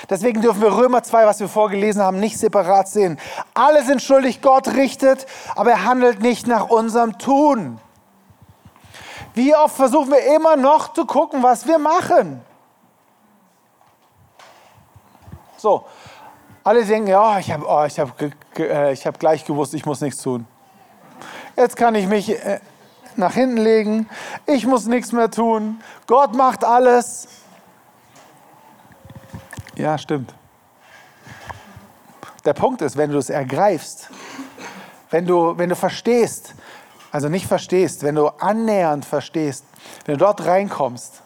Deswegen 0.09 0.41
dürfen 0.41 0.63
wir 0.63 0.75
Römer 0.75 1.03
2, 1.03 1.27
was 1.27 1.41
wir 1.41 1.49
vorgelesen 1.49 2.03
haben, 2.03 2.21
nicht 2.21 2.39
separat 2.39 2.89
sehen. 2.89 3.19
Alle 3.55 3.85
sind 3.85 4.03
schuldig, 4.03 4.41
Gott 4.41 4.69
richtet, 4.69 5.27
aber 5.55 5.73
er 5.73 5.85
handelt 5.85 6.21
nicht 6.21 6.47
nach 6.47 6.69
unserem 6.69 7.19
Tun. 7.19 7.79
Wie 9.35 9.55
oft 9.55 9.77
versuchen 9.77 10.11
wir 10.11 10.35
immer 10.35 10.57
noch 10.57 10.93
zu 10.95 11.05
gucken, 11.05 11.43
was 11.43 11.67
wir 11.67 11.79
machen? 11.79 12.41
So, 15.59 15.85
alle 16.65 16.85
denken, 16.85 17.09
ja, 17.09 17.39
ich 17.39 17.51
habe 17.51 17.65
oh, 17.67 17.87
hab, 17.87 18.23
äh, 18.59 18.97
hab 18.97 19.19
gleich 19.19 19.45
gewusst, 19.45 19.75
ich 19.75 19.85
muss 19.85 20.01
nichts 20.01 20.23
tun. 20.23 20.47
Jetzt 21.57 21.77
kann 21.77 21.95
ich 21.95 22.07
mich 22.07 22.31
äh, 22.31 22.61
nach 23.17 23.35
hinten 23.35 23.59
legen, 23.59 24.09
ich 24.47 24.67
muss 24.67 24.87
nichts 24.87 25.13
mehr 25.13 25.31
tun, 25.31 25.81
Gott 26.07 26.35
macht 26.35 26.65
alles. 26.65 27.29
Ja, 29.77 29.99
stimmt. 29.99 30.35
Der 32.45 32.55
Punkt 32.55 32.81
ist, 32.81 32.97
wenn 32.97 33.11
du 33.11 33.19
es 33.19 33.29
ergreifst, 33.29 34.09
wenn 35.11 35.27
du, 35.27 35.59
wenn 35.59 35.69
du 35.69 35.77
verstehst, 35.77 36.55
also 37.13 37.29
nicht 37.29 37.47
verstehst, 37.47 38.03
wenn 38.03 38.15
du 38.15 38.29
annähernd 38.29 39.05
verstehst, 39.05 39.65
wenn 40.05 40.17
du 40.17 40.25
dort 40.25 40.45
reinkommst, 40.47 41.23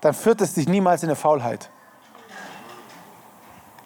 dann 0.00 0.14
führt 0.14 0.40
es 0.40 0.54
dich 0.54 0.68
niemals 0.68 1.02
in 1.02 1.08
eine 1.08 1.16
Faulheit. 1.16 1.70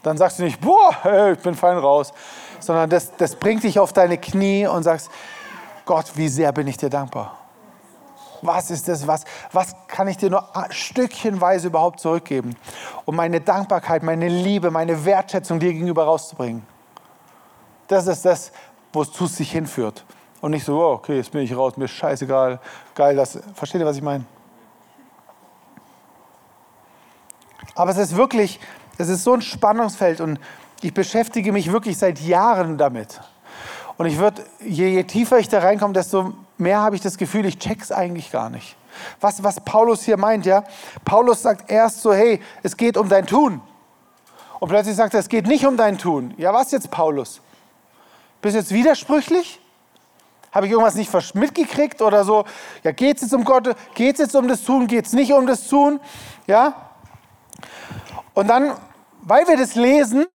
Dann 0.02 0.18
sagst 0.18 0.38
du 0.38 0.42
nicht, 0.44 0.60
boah, 0.60 0.96
hey, 1.02 1.32
ich 1.32 1.38
bin 1.38 1.54
fein 1.54 1.78
raus, 1.78 2.12
sondern 2.60 2.90
das, 2.90 3.16
das 3.16 3.36
bringt 3.36 3.62
dich 3.62 3.78
auf 3.78 3.92
deine 3.92 4.18
Knie 4.18 4.66
und 4.66 4.82
sagst, 4.82 5.10
Gott, 5.84 6.12
wie 6.14 6.28
sehr 6.28 6.52
bin 6.52 6.66
ich 6.66 6.76
dir 6.76 6.90
dankbar. 6.90 7.43
Was 8.44 8.70
ist 8.70 8.88
das? 8.88 9.06
Was, 9.06 9.24
was 9.52 9.74
kann 9.88 10.06
ich 10.06 10.18
dir 10.18 10.28
nur 10.28 10.46
stückchenweise 10.68 11.68
überhaupt 11.68 11.98
zurückgeben, 11.98 12.54
um 13.06 13.16
meine 13.16 13.40
Dankbarkeit, 13.40 14.02
meine 14.02 14.28
Liebe, 14.28 14.70
meine 14.70 15.06
Wertschätzung 15.06 15.58
dir 15.58 15.72
gegenüber 15.72 16.04
rauszubringen? 16.04 16.62
Das 17.88 18.06
ist 18.06 18.24
das, 18.24 18.52
wo 18.92 19.00
es 19.02 19.36
sich 19.36 19.50
hinführt. 19.50 20.04
Und 20.42 20.50
nicht 20.50 20.66
so, 20.66 20.78
oh, 20.78 20.92
okay, 20.92 21.16
jetzt 21.16 21.32
bin 21.32 21.40
ich 21.40 21.56
raus, 21.56 21.78
mir 21.78 21.86
ist 21.86 21.92
scheißegal, 21.92 22.60
geil, 22.94 23.16
das. 23.16 23.38
Versteht 23.54 23.80
ihr, 23.80 23.86
was 23.86 23.96
ich 23.96 24.02
meine? 24.02 24.26
Aber 27.74 27.90
es 27.90 27.96
ist 27.96 28.14
wirklich, 28.14 28.60
es 28.98 29.08
ist 29.08 29.24
so 29.24 29.32
ein 29.32 29.40
Spannungsfeld 29.40 30.20
und 30.20 30.38
ich 30.82 30.92
beschäftige 30.92 31.50
mich 31.50 31.72
wirklich 31.72 31.96
seit 31.96 32.20
Jahren 32.20 32.76
damit. 32.76 33.22
Und 33.96 34.04
ich 34.04 34.18
würde, 34.18 34.44
je, 34.60 34.88
je 34.88 35.04
tiefer 35.04 35.38
ich 35.38 35.48
da 35.48 35.60
reinkomme, 35.60 35.94
desto 35.94 36.34
mehr 36.58 36.80
habe 36.80 36.96
ich 36.96 37.02
das 37.02 37.18
Gefühl, 37.18 37.46
ich 37.46 37.58
check's 37.58 37.90
eigentlich 37.92 38.30
gar 38.30 38.50
nicht. 38.50 38.76
Was, 39.20 39.42
was 39.42 39.60
Paulus 39.60 40.02
hier 40.02 40.16
meint, 40.16 40.46
ja? 40.46 40.64
Paulus 41.04 41.42
sagt 41.42 41.70
erst 41.70 42.02
so, 42.02 42.12
hey, 42.12 42.40
es 42.62 42.76
geht 42.76 42.96
um 42.96 43.08
dein 43.08 43.26
Tun. 43.26 43.60
Und 44.60 44.68
plötzlich 44.68 44.96
sagt 44.96 45.14
er, 45.14 45.20
es 45.20 45.28
geht 45.28 45.46
nicht 45.46 45.66
um 45.66 45.76
dein 45.76 45.98
Tun. 45.98 46.32
Ja, 46.36 46.52
was 46.52 46.70
jetzt, 46.70 46.90
Paulus? 46.90 47.40
Bist 48.40 48.54
du 48.54 48.60
jetzt 48.60 48.72
widersprüchlich? 48.72 49.60
Habe 50.52 50.66
ich 50.66 50.72
irgendwas 50.72 50.94
nicht 50.94 51.34
mitgekriegt 51.34 52.00
oder 52.00 52.24
so? 52.24 52.44
Ja, 52.84 52.92
geht 52.92 53.16
es 53.16 53.22
jetzt 53.22 53.34
um 53.34 53.44
Gott? 53.44 53.74
Geht 53.94 54.14
es 54.14 54.20
jetzt 54.20 54.36
um 54.36 54.46
das 54.46 54.62
Tun? 54.62 54.86
Geht 54.86 55.06
es 55.06 55.12
nicht 55.12 55.32
um 55.32 55.46
das 55.46 55.66
Tun? 55.66 55.98
Ja? 56.46 56.90
Und 58.34 58.48
dann, 58.48 58.72
weil 59.22 59.48
wir 59.48 59.56
das 59.56 59.74
lesen, 59.74 60.26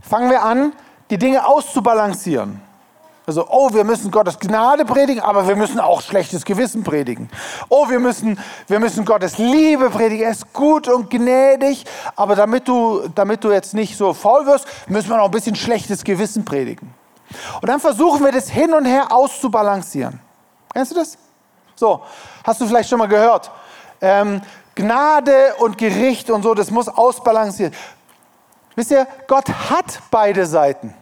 fangen 0.00 0.30
wir 0.30 0.42
an, 0.42 0.72
die 1.10 1.18
Dinge 1.18 1.46
auszubalancieren. 1.46 2.60
Also, 3.26 3.44
oh, 3.48 3.72
wir 3.72 3.82
müssen 3.82 4.12
Gottes 4.12 4.38
Gnade 4.38 4.84
predigen, 4.84 5.20
aber 5.20 5.48
wir 5.48 5.56
müssen 5.56 5.80
auch 5.80 6.00
schlechtes 6.00 6.44
Gewissen 6.44 6.84
predigen. 6.84 7.28
Oh, 7.68 7.88
wir 7.88 7.98
müssen, 7.98 8.38
wir 8.68 8.78
müssen 8.78 9.04
Gottes 9.04 9.36
Liebe 9.38 9.90
predigen. 9.90 10.24
Er 10.24 10.30
ist 10.30 10.52
gut 10.52 10.86
und 10.86 11.10
gnädig, 11.10 11.84
aber 12.14 12.36
damit 12.36 12.68
du, 12.68 13.08
damit 13.12 13.42
du 13.42 13.50
jetzt 13.50 13.74
nicht 13.74 13.96
so 13.96 14.14
faul 14.14 14.46
wirst, 14.46 14.66
müssen 14.88 15.08
wir 15.08 15.16
noch 15.16 15.24
ein 15.24 15.32
bisschen 15.32 15.56
schlechtes 15.56 16.04
Gewissen 16.04 16.44
predigen. 16.44 16.94
Und 17.60 17.68
dann 17.68 17.80
versuchen 17.80 18.24
wir 18.24 18.30
das 18.30 18.48
hin 18.48 18.72
und 18.72 18.84
her 18.84 19.10
auszubalancieren. 19.10 20.20
Kennst 20.72 20.92
du 20.92 20.94
das? 20.94 21.18
So, 21.74 22.02
hast 22.44 22.60
du 22.60 22.66
vielleicht 22.66 22.88
schon 22.88 23.00
mal 23.00 23.08
gehört. 23.08 23.50
Ähm, 24.00 24.40
Gnade 24.76 25.54
und 25.58 25.76
Gericht 25.76 26.30
und 26.30 26.42
so, 26.42 26.54
das 26.54 26.70
muss 26.70 26.86
ausbalanciert. 26.86 27.74
Wisst 28.76 28.92
ihr, 28.92 29.08
Gott 29.26 29.48
hat 29.48 30.00
beide 30.12 30.46
Seiten. 30.46 30.94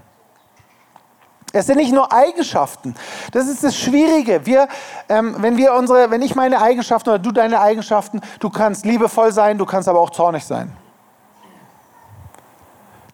Es 1.54 1.66
sind 1.66 1.76
nicht 1.76 1.92
nur 1.92 2.12
Eigenschaften. 2.12 2.96
Das 3.30 3.46
ist 3.46 3.62
das 3.62 3.76
Schwierige. 3.78 4.44
Wir, 4.44 4.66
ähm, 5.08 5.36
wenn 5.38 5.56
wir 5.56 5.74
unsere, 5.74 6.10
wenn 6.10 6.20
ich 6.20 6.34
meine 6.34 6.60
Eigenschaften 6.60 7.10
oder 7.10 7.18
du 7.20 7.30
deine 7.30 7.60
Eigenschaften, 7.60 8.20
du 8.40 8.50
kannst 8.50 8.84
liebevoll 8.84 9.30
sein, 9.30 9.56
du 9.56 9.64
kannst 9.64 9.88
aber 9.88 10.00
auch 10.00 10.10
zornig 10.10 10.44
sein. 10.44 10.76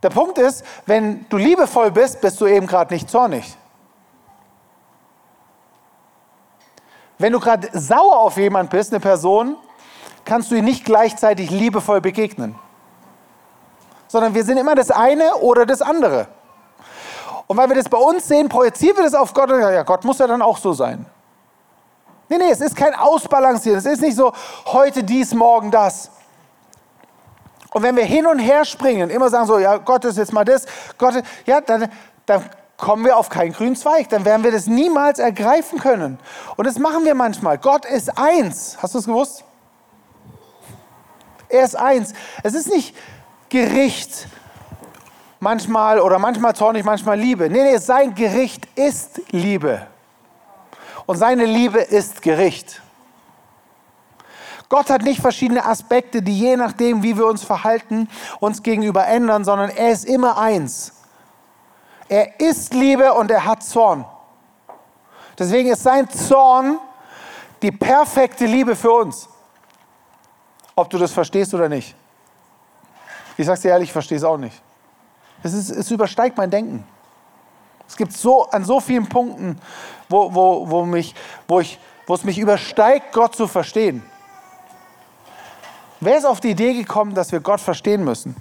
Der 0.02 0.08
Punkt 0.08 0.38
ist, 0.38 0.64
wenn 0.86 1.26
du 1.28 1.36
liebevoll 1.36 1.90
bist, 1.90 2.22
bist 2.22 2.40
du 2.40 2.46
eben 2.46 2.66
gerade 2.66 2.94
nicht 2.94 3.10
zornig. 3.10 3.58
Wenn 7.18 7.34
du 7.34 7.40
gerade 7.40 7.68
sauer 7.74 8.20
auf 8.20 8.38
jemand 8.38 8.70
bist, 8.70 8.90
eine 8.90 9.00
Person, 9.00 9.56
kannst 10.24 10.50
du 10.50 10.54
ihm 10.54 10.64
nicht 10.64 10.86
gleichzeitig 10.86 11.50
liebevoll 11.50 12.00
begegnen. 12.00 12.54
Sondern 14.08 14.32
wir 14.32 14.44
sind 14.44 14.56
immer 14.56 14.74
das 14.74 14.90
eine 14.90 15.34
oder 15.34 15.66
das 15.66 15.82
andere. 15.82 16.39
Und 17.50 17.56
weil 17.56 17.68
wir 17.68 17.74
das 17.74 17.88
bei 17.88 17.98
uns 17.98 18.28
sehen, 18.28 18.48
projizieren 18.48 18.98
wir 18.98 19.02
das 19.02 19.14
auf 19.14 19.34
Gott 19.34 19.50
und 19.50 19.60
sagen, 19.60 19.74
ja, 19.74 19.82
Gott 19.82 20.04
muss 20.04 20.18
ja 20.18 20.28
dann 20.28 20.40
auch 20.40 20.56
so 20.56 20.72
sein. 20.72 21.04
Nee, 22.28 22.38
nee, 22.38 22.50
es 22.52 22.60
ist 22.60 22.76
kein 22.76 22.94
Ausbalancieren. 22.94 23.76
Es 23.76 23.86
ist 23.86 24.00
nicht 24.00 24.14
so, 24.16 24.32
heute 24.66 25.02
dies, 25.02 25.34
morgen 25.34 25.72
das. 25.72 26.12
Und 27.72 27.82
wenn 27.82 27.96
wir 27.96 28.04
hin 28.04 28.24
und 28.28 28.38
her 28.38 28.64
springen, 28.64 29.10
immer 29.10 29.28
sagen 29.30 29.46
so, 29.46 29.58
ja, 29.58 29.78
Gott 29.78 30.04
ist 30.04 30.16
jetzt 30.16 30.32
mal 30.32 30.44
das, 30.44 30.64
Gott, 30.96 31.16
ist, 31.16 31.24
ja, 31.44 31.60
dann, 31.60 31.90
dann 32.24 32.48
kommen 32.76 33.04
wir 33.04 33.16
auf 33.16 33.28
keinen 33.28 33.52
grünen 33.52 33.74
Zweig. 33.74 34.08
Dann 34.10 34.24
werden 34.24 34.44
wir 34.44 34.52
das 34.52 34.68
niemals 34.68 35.18
ergreifen 35.18 35.80
können. 35.80 36.20
Und 36.54 36.68
das 36.68 36.78
machen 36.78 37.04
wir 37.04 37.16
manchmal. 37.16 37.58
Gott 37.58 37.84
ist 37.84 38.16
eins. 38.16 38.78
Hast 38.80 38.94
du 38.94 39.00
es 39.00 39.06
gewusst? 39.06 39.42
Er 41.48 41.64
ist 41.64 41.74
eins. 41.74 42.12
Es 42.44 42.54
ist 42.54 42.68
nicht 42.68 42.94
Gericht, 43.48 44.28
manchmal 45.40 45.98
oder 46.00 46.18
manchmal 46.18 46.54
zornig, 46.54 46.84
manchmal 46.84 47.18
Liebe. 47.18 47.50
Nee, 47.50 47.64
nee, 47.64 47.78
sein 47.78 48.14
Gericht 48.14 48.68
ist 48.76 49.20
Liebe. 49.30 49.86
Und 51.06 51.16
seine 51.16 51.44
Liebe 51.44 51.80
ist 51.80 52.22
Gericht. 52.22 52.82
Gott 54.68 54.88
hat 54.88 55.02
nicht 55.02 55.20
verschiedene 55.20 55.64
Aspekte, 55.64 56.22
die 56.22 56.38
je 56.38 56.56
nachdem, 56.56 57.02
wie 57.02 57.16
wir 57.16 57.26
uns 57.26 57.42
verhalten, 57.42 58.08
uns 58.38 58.62
gegenüber 58.62 59.04
ändern, 59.06 59.44
sondern 59.44 59.70
er 59.70 59.90
ist 59.90 60.04
immer 60.04 60.38
eins. 60.38 60.92
Er 62.08 62.38
ist 62.38 62.72
Liebe 62.72 63.12
und 63.14 63.30
er 63.32 63.44
hat 63.44 63.64
Zorn. 63.64 64.04
Deswegen 65.36 65.70
ist 65.70 65.82
sein 65.82 66.08
Zorn 66.08 66.78
die 67.62 67.72
perfekte 67.72 68.46
Liebe 68.46 68.76
für 68.76 68.92
uns. 68.92 69.28
Ob 70.76 70.88
du 70.88 70.98
das 70.98 71.12
verstehst 71.12 71.52
oder 71.52 71.68
nicht. 71.68 71.96
Ich 73.36 73.46
sage 73.46 73.60
dir 73.60 73.68
ehrlich, 73.70 73.88
ich 73.88 73.92
verstehe 73.92 74.18
es 74.18 74.24
auch 74.24 74.36
nicht. 74.36 74.62
Es, 75.42 75.52
ist, 75.52 75.70
es 75.70 75.90
übersteigt 75.90 76.36
mein 76.36 76.50
Denken. 76.50 76.84
Es 77.88 77.96
gibt 77.96 78.12
so 78.12 78.44
an 78.50 78.64
so 78.64 78.80
vielen 78.80 79.08
Punkten, 79.08 79.60
wo, 80.08 80.32
wo, 80.32 80.70
wo, 80.70 80.84
mich, 80.84 81.14
wo, 81.48 81.60
ich, 81.60 81.78
wo 82.06 82.14
es 82.14 82.24
mich 82.24 82.38
übersteigt, 82.38 83.12
Gott 83.12 83.34
zu 83.34 83.48
verstehen. 83.48 84.02
Wer 85.98 86.18
ist 86.18 86.24
auf 86.24 86.40
die 86.40 86.50
Idee 86.50 86.74
gekommen, 86.74 87.14
dass 87.14 87.32
wir 87.32 87.40
Gott 87.40 87.60
verstehen 87.60 88.04
müssen? 88.04 88.36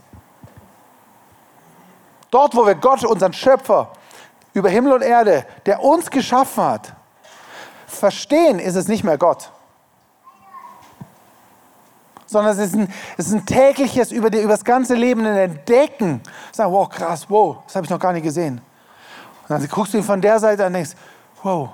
Dort, 2.31 2.55
wo 2.55 2.65
wir 2.65 2.75
Gott, 2.75 3.03
unseren 3.03 3.33
Schöpfer, 3.33 3.91
über 4.53 4.69
Himmel 4.69 4.93
und 4.93 5.01
Erde, 5.01 5.45
der 5.65 5.83
uns 5.83 6.09
geschaffen 6.09 6.63
hat, 6.63 6.93
verstehen, 7.87 8.59
ist 8.59 8.75
es 8.75 8.87
nicht 8.87 9.03
mehr 9.03 9.17
Gott 9.17 9.51
sondern 12.29 12.53
es 12.53 12.59
ist 12.59 12.75
ein, 12.75 12.87
es 13.17 13.27
ist 13.27 13.33
ein 13.33 13.45
tägliches 13.45 14.11
über, 14.11 14.29
die, 14.29 14.39
über 14.39 14.51
das 14.51 14.63
ganze 14.63 14.93
Leben 14.93 15.25
Entdecken. 15.25 16.21
Sag, 16.51 16.69
wow, 16.69 16.87
krass, 16.87 17.25
wow, 17.27 17.57
das 17.65 17.75
habe 17.75 17.85
ich 17.85 17.89
noch 17.89 17.99
gar 17.99 18.13
nicht 18.13 18.23
gesehen. 18.23 18.61
Und 19.47 19.49
dann 19.49 19.67
guckst 19.67 19.93
du 19.93 19.97
ihn 19.97 20.03
von 20.03 20.21
der 20.21 20.39
Seite 20.39 20.63
an 20.63 20.67
und 20.67 20.73
denkst, 20.73 20.91
wow, 21.41 21.69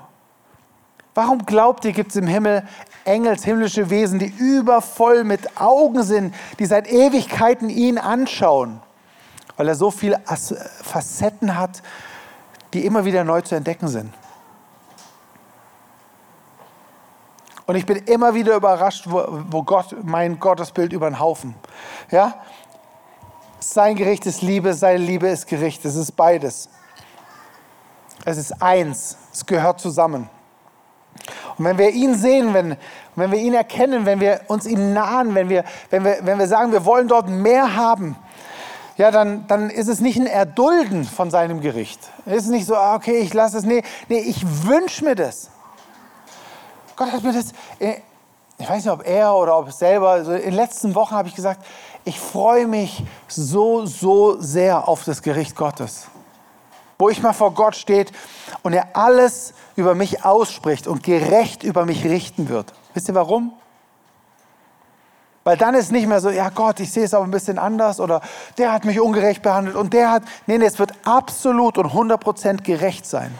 warum 1.14 1.44
glaubt 1.44 1.84
ihr, 1.84 1.92
gibt 1.92 2.10
es 2.10 2.16
im 2.16 2.26
Himmel 2.26 2.66
Engels, 3.04 3.44
himmlische 3.44 3.90
Wesen, 3.90 4.18
die 4.18 4.32
übervoll 4.38 5.24
mit 5.24 5.60
Augen 5.60 6.02
sind, 6.02 6.34
die 6.58 6.64
seit 6.64 6.90
Ewigkeiten 6.90 7.68
ihn 7.68 7.98
anschauen? 7.98 8.80
Weil 9.58 9.68
er 9.68 9.74
so 9.74 9.90
viele 9.90 10.22
Facetten 10.82 11.58
hat, 11.58 11.82
die 12.72 12.86
immer 12.86 13.04
wieder 13.04 13.24
neu 13.24 13.42
zu 13.42 13.54
entdecken 13.54 13.88
sind. 13.88 14.12
Und 17.66 17.74
ich 17.74 17.84
bin 17.84 17.96
immer 17.98 18.34
wieder 18.34 18.54
überrascht, 18.54 19.06
wo, 19.08 19.24
wo 19.50 19.62
Gott 19.62 19.96
mein 20.02 20.38
Gottesbild 20.38 20.92
über 20.92 21.10
den 21.10 21.18
Haufen. 21.18 21.54
Ja? 22.10 22.34
Sein 23.58 23.96
Gericht 23.96 24.24
ist 24.26 24.42
Liebe, 24.42 24.74
seine 24.74 24.98
Liebe 24.98 25.26
ist 25.28 25.48
Gericht. 25.48 25.84
Es 25.84 25.96
ist 25.96 26.12
beides. 26.12 26.68
Es 28.24 28.38
ist 28.38 28.62
eins. 28.62 29.18
Es 29.32 29.44
gehört 29.44 29.80
zusammen. 29.80 30.30
Und 31.58 31.64
wenn 31.64 31.78
wir 31.78 31.90
ihn 31.90 32.14
sehen, 32.14 32.54
wenn, 32.54 32.76
wenn 33.16 33.32
wir 33.32 33.38
ihn 33.38 33.54
erkennen, 33.54 34.06
wenn 34.06 34.20
wir 34.20 34.42
uns 34.46 34.66
ihm 34.66 34.92
nahen, 34.92 35.34
wenn 35.34 35.48
wir, 35.48 35.64
wenn 35.90 36.04
wir, 36.04 36.18
wenn 36.22 36.38
wir 36.38 36.46
sagen, 36.46 36.70
wir 36.70 36.84
wollen 36.84 37.08
dort 37.08 37.28
mehr 37.28 37.74
haben, 37.74 38.16
ja, 38.96 39.10
dann, 39.10 39.46
dann 39.46 39.68
ist 39.70 39.88
es 39.88 40.00
nicht 40.00 40.18
ein 40.18 40.26
Erdulden 40.26 41.04
von 41.04 41.30
seinem 41.30 41.60
Gericht. 41.60 42.00
Es 42.24 42.44
ist 42.44 42.50
nicht 42.50 42.66
so, 42.66 42.76
ah, 42.76 42.94
okay, 42.94 43.18
ich 43.18 43.34
lasse 43.34 43.58
es. 43.58 43.64
Nee, 43.64 43.82
nee 44.08 44.20
ich 44.20 44.66
wünsche 44.66 45.04
mir 45.04 45.14
das. 45.14 45.50
Gott 46.96 47.12
hat 47.12 47.22
mir 47.22 47.32
das, 47.32 47.52
äh, 47.78 48.00
ich 48.58 48.68
weiß 48.68 48.84
nicht, 48.84 48.92
ob 48.92 49.06
er 49.06 49.34
oder 49.34 49.58
ob 49.58 49.70
selber, 49.70 50.10
also 50.10 50.32
in 50.32 50.42
den 50.42 50.54
letzten 50.54 50.94
Wochen 50.94 51.14
habe 51.14 51.28
ich 51.28 51.34
gesagt, 51.34 51.64
ich 52.04 52.18
freue 52.18 52.66
mich 52.66 53.04
so, 53.28 53.84
so 53.84 54.40
sehr 54.40 54.88
auf 54.88 55.04
das 55.04 55.22
Gericht 55.22 55.54
Gottes. 55.54 56.06
Wo 56.98 57.10
ich 57.10 57.22
mal 57.22 57.34
vor 57.34 57.52
Gott 57.52 57.76
steht 57.76 58.12
und 58.62 58.72
er 58.72 58.96
alles 58.96 59.52
über 59.76 59.94
mich 59.94 60.24
ausspricht 60.24 60.86
und 60.86 61.02
gerecht 61.02 61.62
über 61.62 61.84
mich 61.84 62.04
richten 62.04 62.48
wird. 62.48 62.72
Wisst 62.94 63.08
ihr 63.08 63.14
warum? 63.14 63.52
Weil 65.44 65.58
dann 65.58 65.74
ist 65.74 65.92
nicht 65.92 66.08
mehr 66.08 66.20
so, 66.20 66.30
ja 66.30 66.48
Gott, 66.48 66.80
ich 66.80 66.90
sehe 66.90 67.04
es 67.04 67.12
aber 67.12 67.24
ein 67.24 67.30
bisschen 67.30 67.58
anders 67.58 68.00
oder 68.00 68.22
der 68.56 68.72
hat 68.72 68.84
mich 68.84 68.98
ungerecht 68.98 69.42
behandelt 69.42 69.76
und 69.76 69.92
der 69.92 70.10
hat, 70.10 70.22
nee, 70.46 70.56
nee, 70.56 70.64
es 70.64 70.78
wird 70.78 70.92
absolut 71.04 71.76
und 71.76 71.92
100% 71.92 72.62
gerecht 72.62 73.06
sein. 73.06 73.32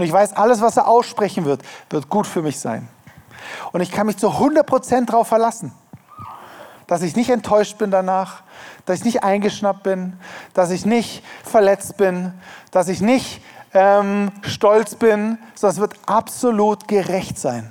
Und 0.00 0.06
ich 0.06 0.12
weiß, 0.12 0.32
alles, 0.32 0.62
was 0.62 0.78
er 0.78 0.88
aussprechen 0.88 1.44
wird, 1.44 1.60
wird 1.90 2.08
gut 2.08 2.26
für 2.26 2.40
mich 2.40 2.58
sein. 2.58 2.88
Und 3.70 3.82
ich 3.82 3.90
kann 3.90 4.06
mich 4.06 4.16
zu 4.16 4.28
100% 4.28 5.04
darauf 5.04 5.28
verlassen, 5.28 5.72
dass 6.86 7.02
ich 7.02 7.16
nicht 7.16 7.28
enttäuscht 7.28 7.76
bin 7.76 7.90
danach, 7.90 8.40
dass 8.86 9.00
ich 9.00 9.04
nicht 9.04 9.24
eingeschnappt 9.24 9.82
bin, 9.82 10.18
dass 10.54 10.70
ich 10.70 10.86
nicht 10.86 11.22
verletzt 11.44 11.98
bin, 11.98 12.32
dass 12.70 12.88
ich 12.88 13.02
nicht 13.02 13.42
ähm, 13.74 14.32
stolz 14.40 14.94
bin, 14.94 15.36
sondern 15.54 15.74
es 15.74 15.80
wird 15.80 15.94
absolut 16.06 16.88
gerecht 16.88 17.38
sein. 17.38 17.70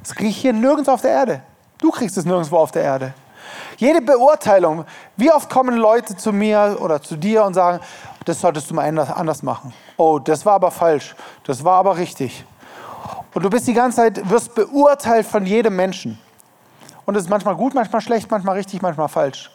Das 0.00 0.14
kriege 0.14 0.30
ich 0.30 0.38
hier 0.38 0.54
nirgends 0.54 0.88
auf 0.88 1.02
der 1.02 1.10
Erde. 1.10 1.42
Du 1.76 1.90
kriegst 1.90 2.16
es 2.16 2.24
nirgendwo 2.24 2.56
auf 2.56 2.72
der 2.72 2.84
Erde. 2.84 3.12
Jede 3.76 4.00
Beurteilung, 4.00 4.86
wie 5.18 5.30
oft 5.30 5.50
kommen 5.50 5.76
Leute 5.76 6.16
zu 6.16 6.32
mir 6.32 6.78
oder 6.80 7.02
zu 7.02 7.16
dir 7.16 7.44
und 7.44 7.52
sagen, 7.52 7.80
das 8.24 8.40
solltest 8.40 8.70
du 8.70 8.74
mal 8.74 8.88
anders 8.88 9.42
machen. 9.42 9.74
Oh, 9.96 10.18
das 10.18 10.44
war 10.44 10.54
aber 10.54 10.70
falsch, 10.70 11.14
das 11.44 11.64
war 11.64 11.78
aber 11.78 11.96
richtig. 11.96 12.44
Und 13.34 13.42
du 13.42 13.50
bist 13.50 13.66
die 13.66 13.74
ganze 13.74 13.96
Zeit, 13.96 14.30
wirst 14.30 14.54
beurteilt 14.54 15.26
von 15.26 15.46
jedem 15.46 15.76
Menschen. 15.76 16.18
Und 17.04 17.14
es 17.16 17.24
ist 17.24 17.30
manchmal 17.30 17.54
gut, 17.54 17.74
manchmal 17.74 18.00
schlecht, 18.00 18.30
manchmal 18.30 18.56
richtig, 18.56 18.82
manchmal 18.82 19.08
falsch. 19.08 19.50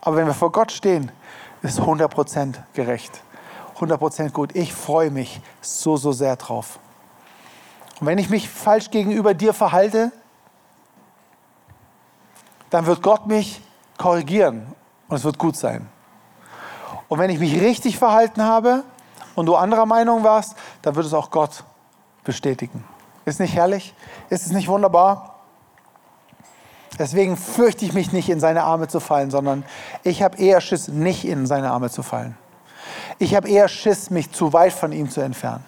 Aber 0.00 0.16
wenn 0.16 0.26
wir 0.26 0.34
vor 0.34 0.52
Gott 0.52 0.70
stehen, 0.70 1.10
ist 1.62 1.80
100% 1.80 2.54
gerecht. 2.72 3.20
100% 3.78 4.30
gut. 4.30 4.54
Ich 4.54 4.72
freue 4.72 5.10
mich 5.10 5.40
so, 5.60 5.96
so 5.96 6.12
sehr 6.12 6.36
drauf. 6.36 6.78
Und 8.00 8.06
wenn 8.06 8.18
ich 8.18 8.30
mich 8.30 8.48
falsch 8.48 8.90
gegenüber 8.90 9.34
dir 9.34 9.52
verhalte, 9.52 10.12
dann 12.70 12.86
wird 12.86 13.02
Gott 13.02 13.26
mich 13.26 13.60
korrigieren 13.96 14.66
und 15.08 15.16
es 15.16 15.24
wird 15.24 15.38
gut 15.38 15.56
sein. 15.56 15.88
Und 17.08 17.18
wenn 17.18 17.30
ich 17.30 17.38
mich 17.38 17.60
richtig 17.60 17.98
verhalten 17.98 18.42
habe 18.42 18.84
und 19.34 19.46
du 19.46 19.56
anderer 19.56 19.86
Meinung 19.86 20.24
warst, 20.24 20.54
dann 20.82 20.94
wird 20.94 21.06
es 21.06 21.14
auch 21.14 21.30
Gott 21.30 21.64
bestätigen. 22.24 22.84
Ist 23.24 23.40
nicht 23.40 23.54
herrlich? 23.54 23.94
Ist 24.30 24.46
es 24.46 24.52
nicht 24.52 24.68
wunderbar? 24.68 25.34
Deswegen 26.98 27.36
fürchte 27.36 27.84
ich 27.84 27.92
mich 27.92 28.12
nicht, 28.12 28.28
in 28.28 28.40
seine 28.40 28.64
Arme 28.64 28.88
zu 28.88 29.00
fallen, 29.00 29.30
sondern 29.30 29.64
ich 30.02 30.22
habe 30.22 30.36
eher 30.38 30.60
Schiss, 30.60 30.88
nicht 30.88 31.24
in 31.24 31.46
seine 31.46 31.70
Arme 31.70 31.90
zu 31.90 32.02
fallen. 32.02 32.36
Ich 33.18 33.34
habe 33.34 33.48
eher 33.48 33.68
Schiss, 33.68 34.10
mich 34.10 34.32
zu 34.32 34.52
weit 34.52 34.72
von 34.72 34.92
ihm 34.92 35.08
zu 35.08 35.20
entfernen. 35.20 35.64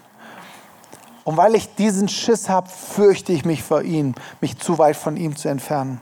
Und 1.24 1.36
weil 1.36 1.54
ich 1.54 1.74
diesen 1.74 2.08
Schiss 2.08 2.48
habe, 2.48 2.68
fürchte 2.68 3.32
ich 3.32 3.44
mich 3.44 3.62
vor 3.62 3.82
ihm, 3.82 4.14
mich 4.40 4.58
zu 4.58 4.78
weit 4.78 4.96
von 4.96 5.16
ihm 5.16 5.36
zu 5.36 5.48
entfernen. 5.48 6.00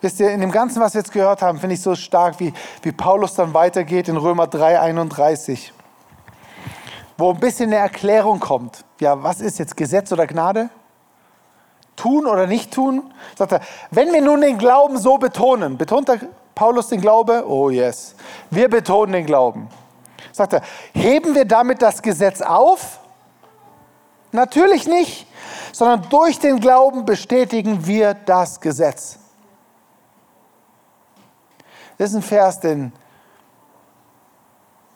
Wisst 0.00 0.20
ihr, 0.20 0.30
in 0.30 0.40
dem 0.40 0.52
Ganzen, 0.52 0.80
was 0.80 0.94
wir 0.94 1.00
jetzt 1.00 1.12
gehört 1.12 1.42
haben, 1.42 1.58
finde 1.58 1.74
ich 1.74 1.82
so 1.82 1.94
stark, 1.96 2.38
wie, 2.38 2.52
wie 2.82 2.92
Paulus 2.92 3.34
dann 3.34 3.52
weitergeht 3.52 4.08
in 4.08 4.16
Römer 4.16 4.46
3, 4.46 4.80
31, 4.80 5.72
wo 7.16 7.30
ein 7.30 7.40
bisschen 7.40 7.66
eine 7.66 7.76
Erklärung 7.76 8.38
kommt. 8.38 8.84
Ja, 9.00 9.20
was 9.22 9.40
ist 9.40 9.58
jetzt 9.58 9.76
Gesetz 9.76 10.12
oder 10.12 10.26
Gnade? 10.26 10.70
Tun 11.96 12.26
oder 12.26 12.46
nicht 12.46 12.72
tun? 12.72 13.12
Sagt 13.36 13.52
er, 13.52 13.60
wenn 13.90 14.12
wir 14.12 14.22
nun 14.22 14.40
den 14.40 14.56
Glauben 14.56 14.98
so 14.98 15.18
betonen, 15.18 15.76
betont 15.76 16.08
er 16.08 16.20
Paulus 16.54 16.88
den 16.88 17.00
Glaube? 17.00 17.44
Oh 17.48 17.70
yes. 17.70 18.14
Wir 18.50 18.68
betonen 18.68 19.12
den 19.12 19.26
Glauben. 19.26 19.68
Sagt 20.30 20.52
er, 20.52 20.62
heben 20.92 21.34
wir 21.34 21.44
damit 21.44 21.82
das 21.82 22.02
Gesetz 22.02 22.40
auf? 22.40 23.00
Natürlich 24.30 24.86
nicht, 24.86 25.26
sondern 25.72 26.08
durch 26.10 26.38
den 26.38 26.60
Glauben 26.60 27.04
bestätigen 27.04 27.86
wir 27.86 28.14
das 28.14 28.60
Gesetz. 28.60 29.18
Das 31.98 32.10
ist 32.10 32.16
ein 32.16 32.22
Vers, 32.22 32.60
den, 32.60 32.92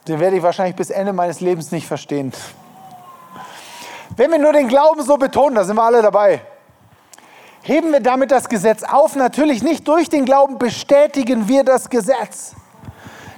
den 0.06 0.20
werde 0.20 0.36
ich 0.36 0.42
wahrscheinlich 0.42 0.76
bis 0.76 0.90
Ende 0.90 1.12
meines 1.12 1.40
Lebens 1.40 1.72
nicht 1.72 1.86
verstehen. 1.86 2.32
Wenn 4.16 4.30
wir 4.30 4.38
nur 4.38 4.52
den 4.52 4.68
Glauben 4.68 5.02
so 5.02 5.16
betonen, 5.16 5.56
da 5.56 5.64
sind 5.64 5.76
wir 5.76 5.82
alle 5.82 6.00
dabei. 6.00 6.42
Heben 7.62 7.92
wir 7.92 8.00
damit 8.00 8.30
das 8.30 8.48
Gesetz 8.48 8.82
auf? 8.82 9.16
Natürlich 9.16 9.62
nicht. 9.62 9.86
Durch 9.86 10.08
den 10.08 10.24
Glauben 10.24 10.58
bestätigen 10.58 11.48
wir 11.48 11.64
das 11.64 11.88
Gesetz. 11.88 12.54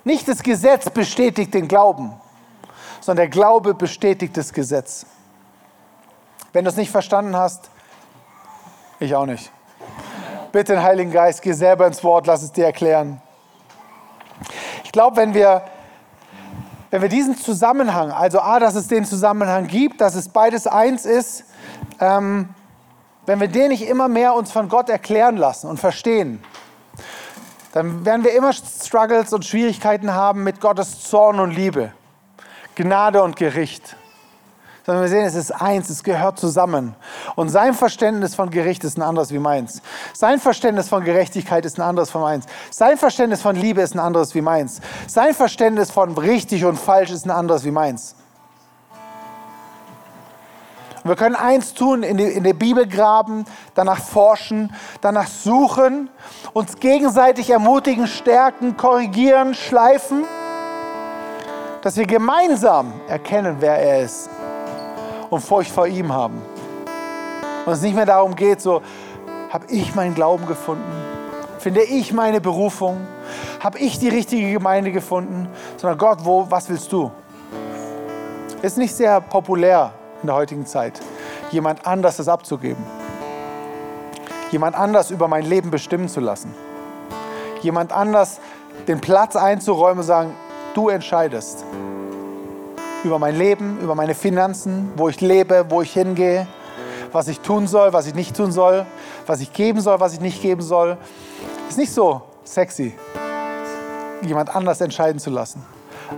Nicht 0.05 0.29
das 0.29 0.43
Gesetz 0.43 0.91
bestätigt 0.91 1.55
den 1.55 1.69
Glauben, 1.69 2.13
sondern 3.01 3.25
der 3.25 3.29
Glaube 3.29 3.75
bestätigt 3.75 4.37
das 4.37 4.53
Gesetz. 4.53 5.07
Wenn 6.53 6.65
du 6.65 6.71
es 6.71 6.77
nicht 6.77 6.91
verstanden 6.91 7.37
hast, 7.37 7.71
ich 9.01 9.15
auch 9.15 9.27
nicht. 9.27 9.51
Bitte 10.53 10.75
den 10.75 10.83
Heiligen 10.83 11.11
Geist, 11.11 11.43
geh 11.43 11.53
selber 11.53 11.87
ins 11.87 12.05
Wort, 12.05 12.27
lass 12.27 12.43
es 12.43 12.53
dir 12.53 12.67
erklären. 12.67 13.21
Ich 14.95 14.97
glaube, 14.97 15.17
wenn 15.17 15.35
wir, 15.35 15.65
wenn 16.93 17.03
wir 17.03 17.09
diesen 17.09 17.37
Zusammenhang, 17.37 18.13
also 18.13 18.39
A, 18.39 18.61
dass 18.61 18.77
es 18.77 18.87
den 18.87 19.05
Zusammenhang 19.05 19.67
gibt, 19.67 20.01
dass 20.01 20.15
es 20.15 20.29
beides 20.29 20.69
eins 20.69 21.05
ist, 21.05 21.47
ähm, 21.99 22.51
wenn 23.27 23.41
wir 23.41 23.49
den 23.49 23.71
nicht 23.71 23.89
immer 23.89 24.07
mehr 24.07 24.35
uns 24.35 24.53
von 24.53 24.69
Gott 24.69 24.89
erklären 24.89 25.37
lassen 25.37 25.69
und 25.69 25.81
verstehen, 25.81 26.41
dann 27.73 28.05
werden 28.05 28.23
wir 28.23 28.37
immer 28.37 28.53
Struggles 28.53 29.33
und 29.33 29.45
Schwierigkeiten 29.45 30.15
haben 30.15 30.45
mit 30.45 30.61
Gottes 30.61 31.03
Zorn 31.03 31.41
und 31.41 31.51
Liebe, 31.51 31.91
Gnade 32.77 33.21
und 33.25 33.35
Gericht 33.35 33.97
sondern 34.85 35.05
wir 35.05 35.09
sehen, 35.09 35.25
es 35.25 35.35
ist 35.35 35.51
eins, 35.51 35.89
es 35.89 36.03
gehört 36.03 36.39
zusammen. 36.39 36.95
Und 37.37 37.49
sein 37.49 37.73
Verständnis 37.73 38.35
von 38.35 38.51
Gericht 38.51 38.85
ist 38.85 38.99
ein 38.99 39.03
anderes 39.03 39.33
wie 39.33 39.39
meins. 39.39 39.81
Sein 40.13 40.39
Verständnis 40.39 40.89
von 40.89 41.05
Gerechtigkeit 41.05 41.65
ist 41.65 41.79
ein 41.79 41.83
anderes 41.83 42.11
von 42.11 42.21
meins. 42.21 42.45
Sein 42.71 42.99
Verständnis 42.99 43.41
von 43.41 43.57
Liebe 43.57 43.81
ist 43.81 43.95
ein 43.95 43.99
anderes 43.99 44.35
wie 44.35 44.43
meins. 44.43 44.81
Sein 45.07 45.35
Verständnis 45.35 45.91
von 45.91 46.17
richtig 46.19 46.65
und 46.67 46.79
falsch 46.79 47.11
ist 47.11 47.25
ein 47.25 47.31
anderes 47.31 47.65
wie 47.65 47.71
meins. 47.71 48.15
Und 51.03 51.11
wir 51.11 51.17
können 51.17 51.35
eins 51.35 51.73
tun, 51.73 52.03
in, 52.03 52.19
die, 52.19 52.25
in 52.25 52.45
der 52.45 52.55
Bibel 52.55 52.87
graben, 52.87 53.47
danach 53.75 54.01
forschen, 54.01 54.75
danach 55.01 55.29
suchen, 55.29 56.11
uns 56.53 56.77
gegenseitig 56.77 57.49
ermutigen, 57.49 58.07
stärken, 58.07 58.77
korrigieren, 58.77 59.55
schleifen, 59.55 60.25
dass 61.81 61.97
wir 61.97 62.07
gemeinsam 62.07 62.93
erkennen, 63.09 63.57
wer 63.61 63.79
er 63.79 64.05
ist 64.05 64.29
und 65.35 65.41
Furcht 65.41 65.71
vor 65.71 65.87
ihm 65.87 66.13
haben. 66.13 66.41
Und 67.67 67.73
es 67.73 67.83
nicht 67.83 67.95
mehr 67.95 68.07
darum 68.07 68.37
geht, 68.37 68.61
so, 68.61 68.83
habe 69.51 69.67
ich 69.69 69.95
meinen 69.95 70.15
Glauben 70.15 70.47
gefunden? 70.47 70.85
Finde 71.59 71.83
ich 71.83 72.13
meine 72.13 72.41
Berufung? 72.41 73.01
Habe 73.61 73.79
ich 73.79 73.99
die 73.99 74.09
richtige 74.09 74.53
Gemeinde 74.53 74.93
gefunden? 74.93 75.49
Sondern 75.77 75.99
Gott, 75.99 76.19
wo, 76.23 76.47
was 76.51 76.69
willst 76.69 76.93
du? 76.93 77.11
Ist 78.63 78.79
nicht 78.79 78.95
sehr 78.95 79.21
populär 79.21 79.93
in 80.23 80.27
der 80.29 80.37
heutigen 80.37 80.67
Zeit, 80.67 81.01
jemand 81.51 81.87
anders 81.87 82.17
das 82.17 82.29
abzugeben. 82.29 82.83
Jemand 84.51 84.77
anders 84.77 85.11
über 85.11 85.27
mein 85.27 85.45
Leben 85.45 85.71
bestimmen 85.71 86.09
zu 86.09 86.21
lassen. 86.21 86.55
Jemand 87.63 87.93
anders 87.93 88.41
den 88.87 89.01
Platz 89.01 89.37
einzuräumen 89.37 89.99
und 89.99 90.05
sagen, 90.05 90.35
du 90.75 90.91
entscheidest 90.91 91.65
über 93.05 93.19
mein 93.19 93.37
Leben, 93.37 93.79
über 93.81 93.95
meine 93.95 94.15
Finanzen, 94.15 94.93
wo 94.97 95.09
ich 95.09 95.21
lebe, 95.21 95.67
wo 95.69 95.83
ich 95.83 95.93
hingehe, 95.93 96.47
was 97.13 97.29
ich 97.29 97.41
tun 97.41 97.67
soll, 97.67 97.93
was 97.93 98.07
ich 98.07 98.15
nicht 98.15 98.37
tun 98.37 98.51
soll, 98.51 98.87
was 99.27 99.41
ich 99.41 99.53
geben 99.53 99.81
soll, 99.81 100.01
was 100.01 100.15
ich 100.15 100.21
nicht 100.21 100.43
geben 100.43 100.63
soll. 100.63 100.97
Ist 101.69 101.79
nicht 101.79 101.93
so 101.93 102.23
sexy, 102.45 102.95
jemand 104.23 104.55
anders 104.55 104.81
entscheiden 104.81 105.21
zu 105.21 105.31
lassen. 105.31 105.65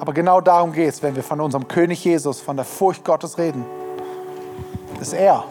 Aber 0.01 0.13
genau 0.13 0.41
darum 0.41 0.73
geht 0.73 0.89
es, 0.89 1.03
wenn 1.03 1.15
wir 1.15 1.23
von 1.23 1.41
unserem 1.41 1.69
König 1.69 2.05
Jesus, 2.05 2.41
von 2.41 2.57
der 2.57 2.65
Furcht 2.65 3.05
Gottes 3.05 3.39
reden. 3.39 3.65
Das 4.99 5.09
ist 5.09 5.15
er. 5.15 5.45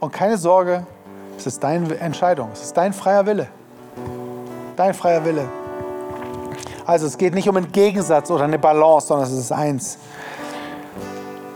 Und 0.00 0.12
keine 0.12 0.38
Sorge, 0.38 0.86
es 1.36 1.46
ist 1.46 1.62
deine 1.62 1.96
Entscheidung, 1.98 2.50
es 2.52 2.62
ist 2.62 2.76
dein 2.76 2.92
freier 2.92 3.26
Wille. 3.26 3.48
Dein 4.76 4.94
freier 4.94 5.24
Wille. 5.24 5.48
Also 6.86 7.06
es 7.06 7.18
geht 7.18 7.34
nicht 7.34 7.48
um 7.48 7.56
einen 7.56 7.72
Gegensatz 7.72 8.30
oder 8.30 8.44
eine 8.44 8.60
Balance, 8.60 9.08
sondern 9.08 9.26
es 9.26 9.32
ist 9.32 9.50
eins. 9.50 9.98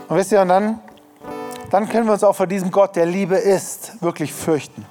Und 0.09 0.17
wisst 0.17 0.33
ihr, 0.33 0.41
und 0.41 0.49
dann, 0.49 0.79
dann 1.69 1.87
können 1.87 2.05
wir 2.05 2.13
uns 2.13 2.23
auch 2.23 2.35
vor 2.35 2.47
diesem 2.47 2.69
Gott, 2.69 2.97
der 2.97 3.05
Liebe 3.05 3.37
ist, 3.37 4.01
wirklich 4.01 4.33
fürchten. 4.33 4.85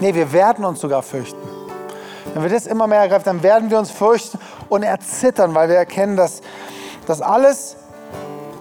Nee, 0.00 0.14
wir 0.14 0.32
werden 0.32 0.64
uns 0.64 0.80
sogar 0.80 1.02
fürchten. 1.02 1.38
Wenn 2.34 2.42
wir 2.42 2.50
das 2.50 2.66
immer 2.66 2.88
mehr 2.88 3.00
ergreifen, 3.00 3.24
dann 3.24 3.42
werden 3.44 3.70
wir 3.70 3.78
uns 3.78 3.92
fürchten 3.92 4.38
und 4.68 4.82
erzittern, 4.82 5.54
weil 5.54 5.68
wir 5.68 5.76
erkennen, 5.76 6.16
dass, 6.16 6.40
dass 7.06 7.22
alles, 7.22 7.76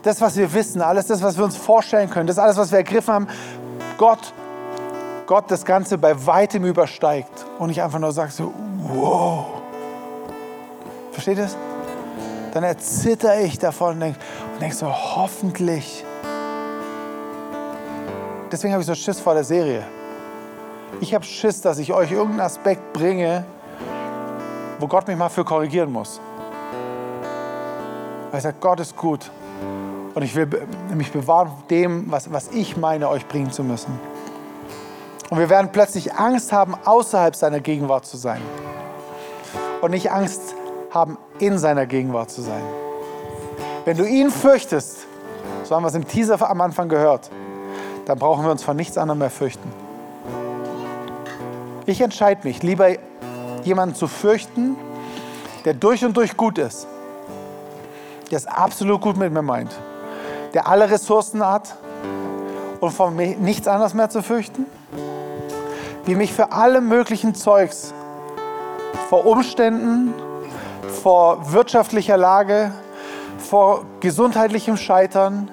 das, 0.04 0.22
was 0.22 0.38
wir 0.38 0.54
wissen, 0.54 0.82
alles 0.84 1.08
das, 1.08 1.24
was 1.24 1.36
wir 1.36 1.44
uns 1.44 1.58
vorstellen 1.58 2.12
können, 2.12 2.28
das 2.28 2.38
alles, 2.38 2.58
was 2.58 2.72
wir 2.72 2.78
ergriffen 2.78 3.14
haben, 3.14 3.28
Gott, 3.98 4.34
Gott 5.26 5.46
das 5.50 5.66
Ganze 5.66 5.98
bei 5.98 6.26
weitem 6.28 6.64
übersteigt. 6.64 7.46
Und 7.58 7.72
ich 7.72 7.82
einfach 7.82 8.00
nur 8.00 8.12
sage 8.12 8.32
so, 8.32 8.54
wow. 8.90 9.46
Versteht 11.12 11.38
ihr 11.38 11.44
das? 11.44 11.58
Dann 12.54 12.64
erzitter 12.64 13.40
ich 13.42 13.60
davon 13.60 13.96
und 13.96 14.00
denke 14.00 14.20
denk 14.60 14.74
so, 14.74 14.88
hoffentlich. 14.88 16.04
Deswegen 18.52 18.74
habe 18.74 18.82
ich 18.82 18.88
so 18.88 18.96
Schiss 18.96 19.20
vor 19.20 19.34
der 19.34 19.44
Serie. 19.44 19.84
Ich 21.02 21.14
habe 21.14 21.24
Schiss, 21.26 21.62
dass 21.62 21.80
ich 21.80 21.94
euch 21.94 22.12
irgendeinen 22.12 22.42
Aspekt 22.42 22.94
bringe, 22.94 23.44
wo 24.80 24.88
Gott 24.88 25.08
mich 25.08 25.18
mal 25.18 25.30
für 25.30 25.44
korrigieren 25.44 25.92
muss. 25.92 26.20
Weil 28.32 28.38
ich 28.38 28.44
sage, 28.44 28.58
Gott 28.60 28.80
ist 28.80 28.96
gut. 28.96 29.30
Und 30.16 30.24
ich 30.24 30.34
will 30.34 30.48
mich 30.96 31.12
bewahren 31.12 31.52
dem, 31.70 32.10
was, 32.10 32.32
was 32.32 32.48
ich 32.50 32.78
meine, 32.78 33.10
euch 33.10 33.28
bringen 33.28 33.52
zu 33.52 33.64
müssen. 33.64 34.00
Und 35.30 35.38
wir 35.40 35.50
werden 35.50 35.72
plötzlich 35.72 36.14
Angst 36.16 36.52
haben, 36.52 36.76
außerhalb 36.86 37.36
seiner 37.36 37.60
Gegenwart 37.60 38.06
zu 38.06 38.18
sein 38.18 38.42
und 39.82 39.92
nicht 39.92 40.12
Angst 40.12 40.56
haben, 40.92 41.18
in 41.40 41.58
seiner 41.58 41.86
Gegenwart 41.86 42.32
zu 42.32 42.42
sein. 42.42 42.62
Wenn 43.86 43.98
du 43.98 44.06
ihn 44.06 44.32
fürchtest, 44.32 45.06
so 45.64 45.76
haben 45.76 45.84
wir 45.84 45.88
es 45.88 45.96
im 45.96 46.08
Teaser 46.08 46.50
am 46.50 46.62
Anfang 46.62 46.90
gehört, 46.90 47.30
dann 48.06 48.18
brauchen 48.18 48.44
wir 48.46 48.52
uns 48.52 48.64
von 48.64 48.76
nichts 48.76 48.98
anderem 48.98 49.20
mehr 49.20 49.30
fürchten. 49.30 49.72
Ich 51.86 52.02
entscheide 52.02 52.46
mich, 52.46 52.64
lieber 52.64 52.90
jemanden 53.64 53.96
zu 53.96 54.08
fürchten, 54.08 54.76
der 55.66 55.74
durch 55.74 56.04
und 56.04 56.16
durch 56.16 56.36
gut 56.36 56.58
ist, 56.58 56.88
der 58.32 58.38
es 58.38 58.46
absolut 58.46 59.02
gut 59.02 59.18
mit 59.18 59.32
mir 59.32 59.42
meint, 59.42 59.72
der 60.54 60.68
alle 60.68 60.90
Ressourcen 60.90 61.46
hat 61.46 61.76
und 62.80 62.92
von 62.92 63.16
mir 63.16 63.36
nichts 63.38 63.68
anderes 63.68 63.94
mehr 63.94 64.10
zu 64.10 64.22
fürchten, 64.22 64.66
wie 66.06 66.16
mich 66.16 66.34
für 66.34 66.52
alle 66.52 66.82
möglichen 66.82 67.36
Zeugs 67.36 67.94
vor 69.10 69.26
Umständen, 69.26 70.14
vor 71.04 71.54
wirtschaftlicher 71.54 72.18
Lage, 72.18 72.72
vor 73.38 73.86
gesundheitlichem 74.00 74.78
Scheitern, 74.78 75.50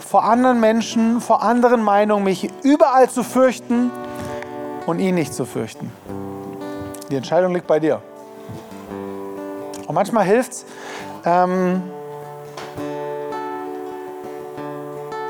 vor 0.00 0.24
anderen 0.24 0.60
Menschen, 0.60 1.20
vor 1.20 1.42
anderen 1.42 1.82
Meinungen, 1.82 2.24
mich 2.24 2.50
überall 2.62 3.08
zu 3.08 3.22
fürchten 3.22 3.90
und 4.86 4.98
ihn 4.98 5.14
nicht 5.14 5.32
zu 5.32 5.46
fürchten. 5.46 5.90
Die 7.10 7.16
Entscheidung 7.16 7.54
liegt 7.54 7.66
bei 7.66 7.80
dir. 7.80 8.02
Und 9.86 9.94
manchmal 9.94 10.24
hilft 10.24 10.52
es, 10.52 10.66
ähm, 11.24 11.82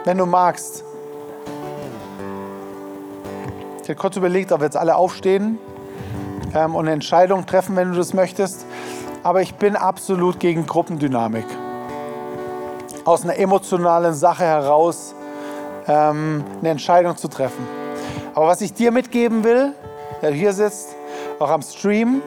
wenn 0.05 0.19
du 0.19 0.27
magst. 0.27 0.85
Ich 3.83 3.89
habe 3.89 4.01
kurz 4.01 4.17
überlegt, 4.17 4.51
ob 4.51 4.61
wir 4.61 4.65
jetzt 4.65 4.77
alle 4.77 4.97
aufstehen 4.97 5.59
ähm, 6.55 6.75
und 6.75 6.87
Entscheidungen 6.87 7.47
treffen, 7.47 7.77
wenn 7.77 7.93
du 7.93 7.97
das 7.97 8.15
möchtest. 8.15 8.67
Aber 9.23 9.43
ich 9.43 9.55
bin 9.55 9.77
absolut 9.77 10.41
gegen 10.41 10.67
Gruppendynamik. 10.67 11.47
Aus 13.05 13.25
einer 13.25 13.39
emotionalen 13.39 14.15
Sache 14.15 14.45
heraus 14.45 15.15
ähm, 15.87 16.45
eine 16.61 16.71
Entscheidung 16.71 17.17
zu 17.17 17.29
treffen. 17.29 17.67
Aber 18.35 18.49
was 18.49 18.61
ich 18.61 18.73
dir 18.73 18.91
mitgeben 18.91 19.45
will, 19.45 19.73
der 20.23 20.33
hier 20.33 20.53
sitzt, 20.53 20.95
auch 21.39 21.51
am 21.51 21.63
Stream, 21.63 22.23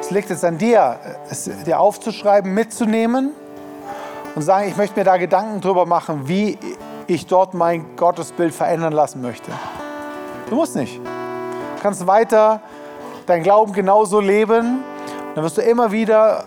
es 0.00 0.10
liegt 0.10 0.30
jetzt 0.30 0.44
an 0.44 0.58
dir, 0.58 0.98
es 1.30 1.50
dir 1.64 1.78
aufzuschreiben, 1.78 2.52
mitzunehmen 2.52 3.32
und 4.34 4.42
sagen, 4.42 4.68
ich 4.68 4.76
möchte 4.76 4.98
mir 4.98 5.04
da 5.04 5.16
Gedanken 5.16 5.60
drüber 5.60 5.86
machen, 5.86 6.28
wie 6.28 6.58
ich 7.06 7.26
dort 7.26 7.54
mein 7.54 7.96
Gottesbild 7.96 8.54
verändern 8.54 8.92
lassen 8.92 9.22
möchte. 9.22 9.50
Du 10.48 10.56
musst 10.56 10.76
nicht. 10.76 10.98
Du 10.98 11.82
kannst 11.82 12.06
weiter 12.06 12.60
dein 13.26 13.42
Glauben 13.42 13.72
genauso 13.72 14.20
leben. 14.20 14.82
Dann 15.34 15.44
wirst 15.44 15.58
du 15.58 15.62
immer 15.62 15.92
wieder 15.92 16.44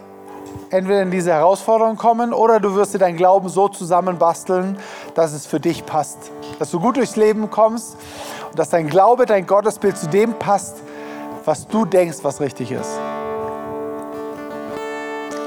entweder 0.69 1.01
in 1.01 1.11
diese 1.11 1.31
Herausforderung 1.31 1.95
kommen 1.95 2.33
oder 2.33 2.59
du 2.59 2.75
wirst 2.75 2.93
dir 2.93 2.99
dein 2.99 3.17
Glauben 3.17 3.49
so 3.49 3.67
zusammenbasteln, 3.67 4.77
dass 5.13 5.33
es 5.33 5.45
für 5.45 5.59
dich 5.59 5.85
passt. 5.85 6.31
Dass 6.59 6.71
du 6.71 6.79
gut 6.79 6.97
durchs 6.97 7.15
Leben 7.15 7.49
kommst 7.49 7.97
und 8.49 8.59
dass 8.59 8.69
dein 8.69 8.87
Glaube, 8.87 9.25
dein 9.25 9.45
Gottesbild 9.45 9.97
zu 9.97 10.07
dem 10.07 10.33
passt, 10.33 10.77
was 11.45 11.67
du 11.67 11.85
denkst, 11.85 12.19
was 12.23 12.39
richtig 12.41 12.71
ist. 12.71 12.99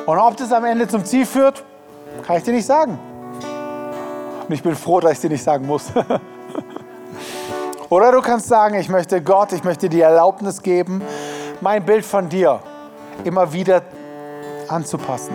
Und 0.06 0.18
ob 0.18 0.36
das 0.36 0.52
am 0.52 0.64
Ende 0.64 0.88
zum 0.88 1.04
Ziel 1.04 1.26
führt, 1.26 1.64
kann 2.26 2.36
ich 2.36 2.44
dir 2.44 2.54
nicht 2.54 2.66
sagen. 2.66 2.98
Und 4.48 4.54
ich 4.54 4.62
bin 4.62 4.74
froh, 4.74 5.00
dass 5.00 5.12
ich 5.12 5.20
dir 5.20 5.30
nicht 5.30 5.44
sagen 5.44 5.66
muss. 5.66 5.92
Oder 7.90 8.12
du 8.12 8.20
kannst 8.20 8.48
sagen, 8.48 8.74
ich 8.76 8.88
möchte 8.88 9.22
Gott, 9.22 9.52
ich 9.52 9.64
möchte 9.64 9.88
dir 9.88 10.04
Erlaubnis 10.04 10.62
geben, 10.62 11.02
mein 11.60 11.84
Bild 11.84 12.04
von 12.04 12.28
dir 12.28 12.60
immer 13.24 13.52
wieder 13.52 13.82
anzupassen. 14.68 15.32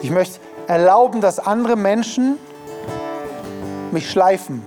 Ich 0.00 0.10
möchte 0.10 0.38
erlauben, 0.66 1.20
dass 1.20 1.38
andere 1.38 1.76
Menschen 1.76 2.38
mich 3.92 4.10
schleifen, 4.10 4.62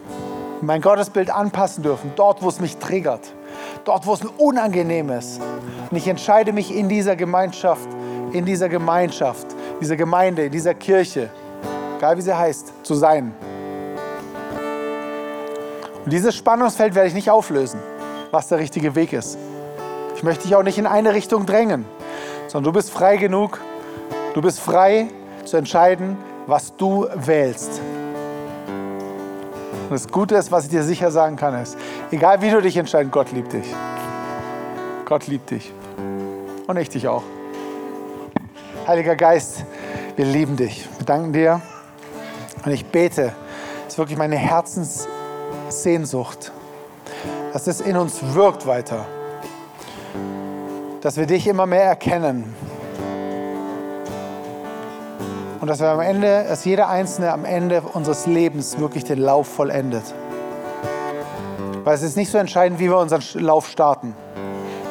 mein 0.61 0.81
Gottesbild 0.81 1.29
anpassen 1.29 1.83
dürfen, 1.83 2.11
dort, 2.15 2.41
wo 2.41 2.49
es 2.49 2.59
mich 2.59 2.77
triggert, 2.77 3.33
dort, 3.83 4.05
wo 4.05 4.13
es 4.13 4.21
unangenehm 4.37 5.09
ist. 5.09 5.41
Und 5.89 5.97
ich 5.97 6.07
entscheide 6.07 6.53
mich 6.53 6.73
in 6.73 6.89
dieser 6.89 7.15
Gemeinschaft, 7.15 7.87
in 8.31 8.45
dieser 8.45 8.69
Gemeinschaft, 8.69 9.47
dieser 9.81 9.95
Gemeinde, 9.95 10.45
in 10.45 10.51
dieser 10.51 10.73
Kirche, 10.73 11.29
egal 11.97 12.17
wie 12.17 12.21
sie 12.21 12.35
heißt, 12.35 12.73
zu 12.83 12.95
sein. 12.95 13.33
Und 16.05 16.13
dieses 16.13 16.35
Spannungsfeld 16.35 16.95
werde 16.95 17.09
ich 17.09 17.13
nicht 17.13 17.29
auflösen, 17.29 17.79
was 18.31 18.47
der 18.47 18.59
richtige 18.59 18.95
Weg 18.95 19.13
ist. 19.13 19.37
Ich 20.17 20.23
möchte 20.23 20.43
dich 20.45 20.55
auch 20.55 20.63
nicht 20.63 20.79
in 20.79 20.87
eine 20.87 21.13
Richtung 21.13 21.45
drängen, 21.45 21.85
sondern 22.47 22.73
du 22.73 22.75
bist 22.75 22.89
frei 22.89 23.17
genug, 23.17 23.61
du 24.33 24.41
bist 24.41 24.59
frei 24.59 25.09
zu 25.45 25.57
entscheiden, 25.57 26.17
was 26.47 26.75
du 26.75 27.05
wählst. 27.13 27.79
Und 29.83 29.91
das 29.91 30.07
Gute 30.07 30.33
ist, 30.33 30.51
was 30.51 30.63
ich 30.63 30.71
dir 30.71 30.81
sicher 30.81 31.11
sagen 31.11 31.35
kann, 31.35 31.53
ist, 31.61 31.77
egal 32.09 32.41
wie 32.41 32.49
du 32.49 32.63
dich 32.63 32.77
entscheidest, 32.77 33.11
Gott 33.11 33.31
liebt 33.31 33.53
dich. 33.53 33.71
Gott 35.05 35.27
liebt 35.27 35.51
dich. 35.51 35.71
Und 36.65 36.77
ich 36.77 36.89
dich 36.89 37.07
auch. 37.07 37.21
Heiliger 38.87 39.15
Geist, 39.15 39.65
wir 40.15 40.25
lieben 40.25 40.55
dich. 40.55 40.89
Wir 40.97 41.05
danken 41.05 41.31
dir. 41.31 41.61
Und 42.65 42.71
ich 42.71 42.87
bete, 42.87 43.33
es 43.85 43.93
ist 43.93 43.99
wirklich 43.99 44.17
meine 44.17 44.37
Herzenssehnsucht, 44.37 46.51
dass 47.53 47.67
es 47.67 47.81
in 47.81 47.97
uns 47.97 48.33
wirkt 48.33 48.65
weiter. 48.65 49.05
Dass 51.01 51.17
wir 51.17 51.25
dich 51.25 51.47
immer 51.47 51.65
mehr 51.65 51.83
erkennen. 51.83 52.55
Und 55.59 55.67
dass 55.67 55.79
wir 55.79 55.89
am 55.89 55.99
Ende, 55.99 56.45
dass 56.47 56.65
jeder 56.65 56.87
Einzelne 56.89 57.31
am 57.31 57.45
Ende 57.45 57.81
unseres 57.81 58.25
Lebens 58.25 58.79
wirklich 58.79 59.03
den 59.03 59.19
Lauf 59.19 59.47
vollendet. 59.47 60.03
Weil 61.83 61.95
es 61.95 62.03
ist 62.03 62.17
nicht 62.17 62.31
so 62.31 62.37
entscheidend, 62.37 62.79
wie 62.79 62.89
wir 62.89 62.97
unseren 62.97 63.21
Lauf 63.35 63.67
starten. 63.67 64.15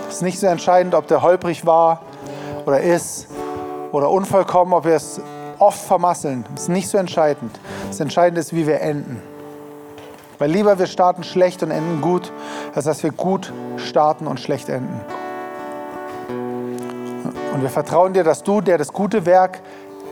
Es 0.09 0.16
ist 0.16 0.22
nicht 0.22 0.38
so 0.38 0.46
entscheidend, 0.46 0.94
ob 0.94 1.07
der 1.09 1.22
holprig 1.22 1.66
war 1.66 2.00
oder 2.64 2.80
ist 2.80 3.26
oder 3.92 4.11
unvollkommen, 4.11 4.72
ob 4.72 4.84
wir 4.84 4.94
es 4.94 5.20
oft 5.59 5.80
vermasseln. 5.80 6.44
Das 6.52 6.62
ist 6.62 6.68
nicht 6.68 6.88
so 6.88 6.98
entscheidend. 6.98 7.59
Das 7.88 8.00
Entscheidende 8.00 8.40
ist, 8.40 8.52
wie 8.54 8.66
wir 8.66 8.80
enden. 8.80 9.20
Weil 10.38 10.50
lieber 10.50 10.78
wir 10.78 10.86
starten 10.86 11.24
schlecht 11.24 11.62
und 11.62 11.70
enden 11.70 12.00
gut, 12.00 12.32
als 12.74 12.84
dass 12.84 13.02
wir 13.02 13.11
gut 13.11 13.52
starten 13.76 14.26
und 14.26 14.40
schlecht 14.40 14.68
enden. 14.68 15.00
Und 17.57 17.62
wir 17.62 17.70
vertrauen 17.70 18.12
dir, 18.12 18.22
dass 18.22 18.42
du, 18.42 18.61
der 18.61 18.76
das 18.76 18.92
gute 18.92 19.24
Werk 19.24 19.62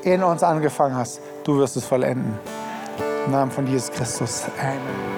in 0.03 0.23
uns 0.23 0.43
angefangen 0.43 0.97
hast, 0.97 1.21
du 1.45 1.59
wirst 1.59 1.77
es 1.77 1.85
vollenden. 1.85 2.39
Im 3.27 3.33
Namen 3.33 3.51
von 3.51 3.67
Jesus 3.67 3.91
Christus. 3.91 4.45
Amen. 4.59 5.14